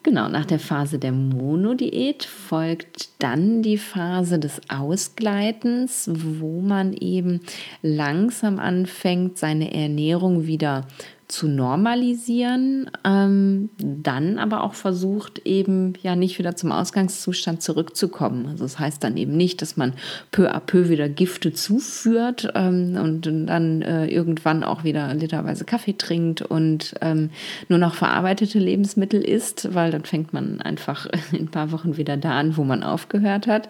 Genau, 0.03 0.29
nach 0.29 0.45
der 0.45 0.59
Phase 0.59 0.99
der 0.99 1.13
Monodiät 1.13 2.25
folgt 2.25 3.11
dann 3.21 3.63
die 3.63 3.79
Phase 3.79 4.39
des 4.39 4.61
Ausgleitens, 4.69 6.11
wo 6.13 6.61
man 6.61 6.93
eben 6.93 7.41
langsam 7.81 8.59
anfängt, 8.59 9.39
seine 9.39 9.73
Ernährung 9.73 10.47
wieder 10.47 10.87
zu 11.29 11.49
normalisieren, 11.49 12.91
ähm, 13.05 13.71
dann 13.79 14.39
aber 14.39 14.63
auch 14.63 14.75
versucht, 14.75 15.41
eben 15.47 15.95
ja 16.03 16.17
nicht 16.17 16.39
wieder 16.39 16.55
zum 16.55 16.71
Ausgangszustand 16.71 17.63
zurückzukommen. 17.63 18.47
Also 18.47 18.65
das 18.65 18.79
heißt 18.79 19.03
dann 19.03 19.17
eben 19.17 19.37
nicht, 19.37 19.63
dass 19.63 19.77
man 19.77 19.95
peu 20.31 20.51
à 20.51 20.61
peu 20.61 20.89
wieder 20.89 21.09
Gifte 21.09 21.53
zuführt 21.53 22.53
ähm, 22.55 22.99
und 23.03 23.23
dann 23.27 23.83
äh, 23.83 24.07
irgendwann 24.07 24.63
auch 24.65 24.85
wieder 24.85 25.13
literweise 25.15 25.65
Kaffee 25.65 25.97
trinkt 25.97 26.43
und 26.43 26.95
ähm, 27.01 27.31
nur 27.69 27.79
noch 27.79 27.95
verarbeitete 27.95 28.59
Lebensmittel 28.59 29.23
isst, 29.23 29.75
weil 29.75 29.91
dann 29.91 30.05
fängt 30.05 30.33
man 30.33 30.61
einfach 30.61 31.07
in 31.33 31.47
ein 31.47 31.51
paar 31.51 31.73
Wochen 31.73 31.97
wieder 31.97 32.17
da 32.17 32.39
an, 32.39 32.57
wo 32.57 32.65
man 32.65 32.83
aufgehört 32.83 33.47
hat, 33.47 33.69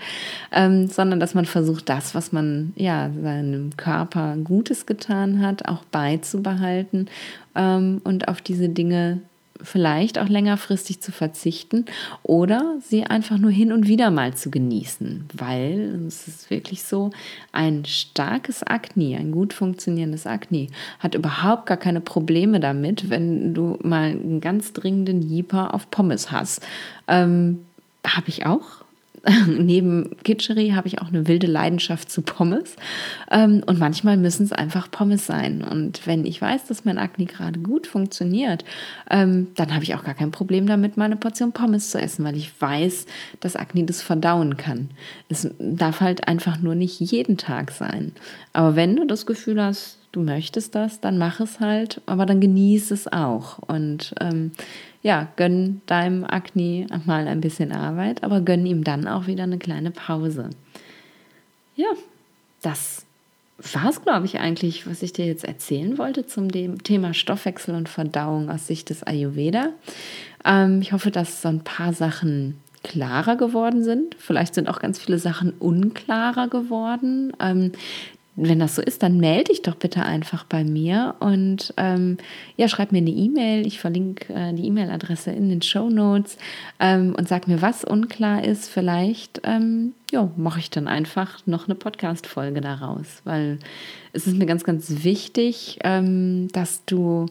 ähm, 0.51 0.89
sondern 0.89 1.21
dass 1.21 1.35
man 1.35 1.45
versucht, 1.45 1.89
das, 1.89 2.15
was 2.15 2.33
man 2.33 2.73
ja 2.77 3.11
seinem 3.23 3.77
Körper 3.77 4.37
Gutes 4.43 4.87
getan 4.87 5.41
hat, 5.41 5.69
auch 5.69 5.85
beizubehalten 5.85 7.09
ähm, 7.55 8.01
und 8.05 8.29
auf 8.29 8.41
diese 8.41 8.69
Dinge 8.69 9.21
vielleicht 9.63 10.19
auch 10.19 10.29
längerfristig 10.29 11.01
zu 11.01 11.13
verzichten 11.13 11.87
oder 12.23 12.77
sie 12.81 13.05
einfach 13.05 13.39
nur 13.39 13.51
hin 13.51 13.73
und 13.73 13.89
wieder 13.89 14.11
mal 14.11 14.35
zu 14.35 14.51
genießen, 14.51 15.27
weil 15.33 16.05
es 16.07 16.29
ist 16.29 16.51
wirklich 16.51 16.83
so, 16.83 17.11
ein 17.53 17.85
starkes 17.85 18.63
Akne, 18.63 19.17
ein 19.17 19.33
gut 19.33 19.53
funktionierendes 19.53 20.27
Akne 20.27 20.69
hat 20.99 21.15
überhaupt 21.15 21.67
gar 21.67 21.77
keine 21.77 22.01
Probleme 22.01 22.61
damit, 22.61 23.11
wenn 23.11 23.55
du 23.55 23.79
mal 23.83 24.11
einen 24.11 24.41
ganz 24.41 24.73
dringenden 24.73 25.23
Jeeper 25.23 25.73
auf 25.75 25.91
Pommes 25.91 26.31
hast. 26.31 26.63
Ähm, 27.09 27.65
habe 28.07 28.29
ich 28.29 28.45
auch 28.45 28.84
neben 29.47 30.17
Kitscheri 30.23 30.71
habe 30.71 30.89
ich 30.89 31.01
auch 31.01 31.09
eine 31.09 31.27
wilde 31.27 31.47
Leidenschaft 31.47 32.11
zu 32.11 32.23
Pommes. 32.23 32.77
Ähm, 33.31 33.63
und 33.67 33.79
manchmal 33.79 34.17
müssen 34.17 34.45
es 34.45 34.53
einfach 34.53 34.91
Pommes 34.91 35.27
sein. 35.27 35.63
Und 35.63 36.07
wenn 36.07 36.25
ich 36.27 36.41
weiß, 36.41 36.67
dass 36.67 36.85
mein 36.85 36.99
Akne 36.99 37.27
gerade 37.27 37.61
gut 37.61 37.87
funktioniert, 37.87 38.65
ähm, 39.11 39.49
dann 39.55 39.75
habe 39.75 39.85
ich 39.85 39.95
auch 39.95 40.05
gar 40.05 40.15
kein 40.15 40.31
Problem 40.31 40.67
damit, 40.67 40.97
mal 40.97 41.05
eine 41.05 41.17
Portion 41.17 41.53
Pommes 41.53 41.91
zu 41.91 42.01
essen, 42.01 42.25
weil 42.25 42.37
ich 42.37 42.53
weiß, 42.61 43.07
dass 43.41 43.57
Akne 43.57 43.85
das 43.85 44.03
verdauen 44.03 44.57
kann. 44.57 44.91
Es 45.29 45.49
darf 45.59 46.01
halt 46.01 46.29
einfach 46.29 46.61
nur 46.61 46.75
nicht 46.75 47.01
jeden 47.01 47.37
Tag 47.37 47.71
sein. 47.71 48.13
Aber 48.53 48.77
wenn 48.77 48.97
du 48.97 49.07
das 49.07 49.27
Gefühl 49.27 49.63
hast, 49.63 49.99
du 50.13 50.21
möchtest 50.21 50.75
das, 50.75 51.01
dann 51.01 51.19
mach 51.19 51.41
es 51.41 51.61
halt, 51.61 52.01
aber 52.07 52.27
dann 52.27 52.41
genieß 52.41 52.91
es 52.91 53.13
auch. 53.13 53.59
Und 53.59 54.15
ähm, 54.21 54.53
ja, 55.05 55.29
gönn 55.37 55.83
deinem 55.85 56.25
Akne 56.25 56.87
mal 57.05 57.29
ein 57.29 57.43
bisschen 57.43 57.73
Arbeit, 57.73 58.25
aber 58.25 58.41
gönn 58.41 58.65
ihm 58.65 58.85
dann 58.85 59.07
auch 59.07 59.27
wieder 59.27 59.43
eine 59.43 59.59
kleine 59.59 59.91
Pause. 59.91 60.49
Ja, 61.77 61.89
das 62.63 63.05
war 63.59 63.91
es, 63.91 64.03
glaube 64.03 64.25
ich, 64.25 64.41
eigentlich, 64.41 64.87
was 64.87 65.03
ich 65.03 65.13
dir 65.13 65.27
jetzt 65.27 65.45
erzählen 65.45 65.99
wollte 65.99 66.27
zum 66.27 66.51
Thema 66.51 67.13
Stoffwechsel 67.13 67.75
und 67.75 67.91
Verdauung 67.91 68.49
aus 68.49 68.67
Sicht 68.67 68.89
des 68.89 69.03
Ayurveda. 69.03 69.69
Ähm, 70.43 70.81
ich 70.81 70.95
hoffe, 70.95 71.11
dass 71.11 71.43
so 71.43 71.49
ein 71.49 71.61
paar 71.61 71.93
Sachen 71.93 72.59
klarer 72.83 73.37
geworden 73.37 73.85
sind. 73.85 74.17
Vielleicht 74.19 74.55
sind 74.55 74.71
auch 74.71 74.79
ganz 74.79 74.99
viele 74.99 75.19
Sachen 75.19 75.53
unklarer 75.59 76.49
geworden. 76.49 77.35
Ähm, 77.41 77.73
wenn 78.37 78.59
das 78.59 78.75
so 78.75 78.83
ist, 78.83 79.03
dann 79.03 79.19
melde 79.19 79.45
dich 79.45 79.63
doch 79.63 79.77
bitte 79.77 80.03
einfach 80.03 80.45
bei 80.45 80.65
mir 80.65 81.15
und 81.21 81.73
ähm, 81.77 82.19
ja, 82.57 82.67
schreib 82.67 82.91
mir 82.91 82.99
eine 82.99 83.11
E-Mail. 83.11 83.65
Ich 83.65 83.79
verlinke 83.79 84.33
äh, 84.35 84.53
die 84.53 84.67
E-Mail-Adresse 84.67 85.31
in 85.31 85.49
den 85.49 85.63
Show 85.63 85.89
Notes 85.89 86.37
ähm, 86.81 87.15
und 87.17 87.29
sag 87.29 87.47
mir, 87.47 87.63
was 87.63 87.85
unklar 87.85 88.43
ist. 88.43 88.69
Vielleicht 88.69 89.41
ähm, 89.45 89.95
mache 90.37 90.59
ich 90.59 90.71
dann 90.71 90.89
einfach 90.89 91.47
noch 91.47 91.69
eine 91.69 91.77
Podcast-Folge 91.77 92.61
daraus, 92.61 93.21
weil 93.25 93.59
es 94.13 94.27
ist 94.27 94.37
mir 94.37 94.47
ganz, 94.47 94.65
ganz 94.65 95.05
wichtig, 95.05 95.79
ähm, 95.85 96.49
dass 96.53 96.85
du 96.87 97.27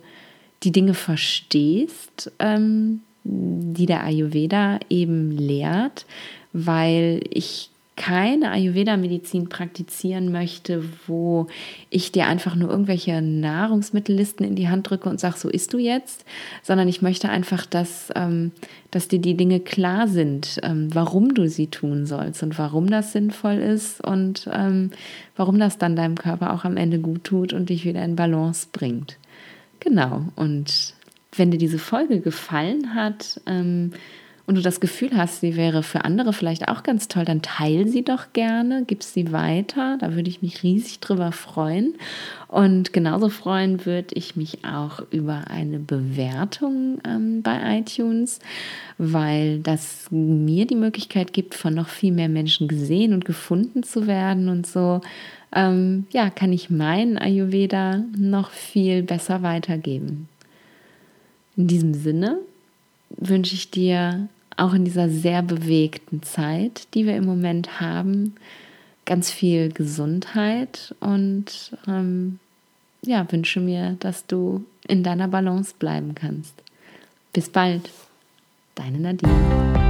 die 0.63 0.71
Dinge 0.71 0.93
verstehst, 0.93 2.31
ähm, 2.39 3.01
die 3.25 3.85
der 3.85 4.03
Ayurveda 4.03 4.79
eben 4.89 5.31
lehrt, 5.31 6.05
weil 6.53 7.21
ich 7.29 7.72
keine 7.95 8.49
Ayurveda-Medizin 8.51 9.49
praktizieren 9.49 10.31
möchte, 10.31 10.83
wo 11.05 11.47
ich 11.91 12.11
dir 12.11 12.25
einfach 12.25 12.55
nur 12.55 12.69
irgendwelche 12.69 13.21
Nahrungsmittellisten 13.21 14.45
in 14.45 14.55
die 14.55 14.67
Hand 14.67 14.89
drücke 14.89 15.09
und 15.09 15.19
sage, 15.19 15.37
so 15.37 15.47
isst 15.47 15.73
du 15.73 15.77
jetzt, 15.77 16.25
sondern 16.63 16.87
ich 16.87 17.03
möchte 17.03 17.29
einfach, 17.29 17.67
dass, 17.67 18.09
ähm, 18.15 18.51
dass 18.89 19.09
dir 19.09 19.19
die 19.19 19.37
Dinge 19.37 19.59
klar 19.59 20.07
sind, 20.07 20.59
ähm, 20.63 20.89
warum 20.93 21.35
du 21.35 21.47
sie 21.47 21.67
tun 21.67 22.07
sollst 22.07 22.41
und 22.41 22.57
warum 22.57 22.89
das 22.89 23.11
sinnvoll 23.11 23.57
ist 23.57 24.03
und 24.03 24.49
ähm, 24.51 24.89
warum 25.35 25.59
das 25.59 25.77
dann 25.77 25.95
deinem 25.95 26.17
Körper 26.17 26.53
auch 26.53 26.65
am 26.65 26.77
Ende 26.77 26.97
gut 26.97 27.23
tut 27.23 27.53
und 27.53 27.69
dich 27.69 27.85
wieder 27.85 28.03
in 28.03 28.15
Balance 28.15 28.67
bringt. 28.71 29.17
Genau, 29.79 30.25
und 30.35 30.95
wenn 31.35 31.51
dir 31.51 31.57
diese 31.57 31.79
Folge 31.79 32.21
gefallen 32.21 32.95
hat, 32.95 33.39
ähm, 33.45 33.91
und 34.45 34.55
du 34.55 34.61
das 34.61 34.81
Gefühl 34.81 35.15
hast, 35.15 35.39
sie 35.39 35.55
wäre 35.55 35.83
für 35.83 36.03
andere 36.03 36.33
vielleicht 36.33 36.67
auch 36.67 36.83
ganz 36.83 37.07
toll, 37.07 37.23
dann 37.23 37.41
teile 37.41 37.87
sie 37.87 38.03
doch 38.03 38.33
gerne, 38.33 38.83
gib 38.85 39.01
sie 39.01 39.31
weiter. 39.31 39.97
Da 40.01 40.15
würde 40.15 40.29
ich 40.29 40.41
mich 40.41 40.63
riesig 40.63 40.99
drüber 40.99 41.31
freuen. 41.31 41.95
Und 42.49 42.91
genauso 42.91 43.29
freuen 43.29 43.85
würde 43.85 44.13
ich 44.15 44.35
mich 44.35 44.65
auch 44.65 44.99
über 45.11 45.45
eine 45.49 45.79
Bewertung 45.79 46.99
ähm, 47.07 47.41
bei 47.41 47.79
iTunes, 47.79 48.39
weil 48.97 49.59
das 49.59 50.07
mir 50.11 50.67
die 50.67 50.75
Möglichkeit 50.75 51.31
gibt, 51.31 51.55
von 51.55 51.73
noch 51.73 51.87
viel 51.87 52.11
mehr 52.11 52.29
Menschen 52.29 52.67
gesehen 52.67 53.13
und 53.13 53.23
gefunden 53.23 53.83
zu 53.83 54.07
werden. 54.07 54.49
Und 54.49 54.67
so 54.67 54.99
ähm, 55.55 56.05
ja, 56.11 56.29
kann 56.29 56.51
ich 56.51 56.69
meinen 56.69 57.17
Ayurveda 57.17 58.03
noch 58.17 58.49
viel 58.49 59.03
besser 59.03 59.41
weitergeben. 59.41 60.27
In 61.55 61.67
diesem 61.67 61.93
Sinne 61.93 62.39
wünsche 63.17 63.55
ich 63.55 63.71
dir 63.71 64.27
auch 64.57 64.73
in 64.73 64.85
dieser 64.85 65.09
sehr 65.09 65.41
bewegten 65.41 66.21
Zeit, 66.23 66.87
die 66.93 67.05
wir 67.05 67.15
im 67.15 67.25
Moment 67.25 67.79
haben, 67.79 68.35
ganz 69.05 69.31
viel 69.31 69.71
Gesundheit 69.71 70.95
und 70.99 71.75
ähm, 71.87 72.39
ja, 73.05 73.29
wünsche 73.31 73.59
mir, 73.59 73.97
dass 73.99 74.25
du 74.25 74.63
in 74.87 75.03
deiner 75.03 75.27
Balance 75.27 75.73
bleiben 75.77 76.15
kannst. 76.15 76.53
Bis 77.33 77.49
bald, 77.49 77.89
deine 78.75 78.99
Nadine. 78.99 79.82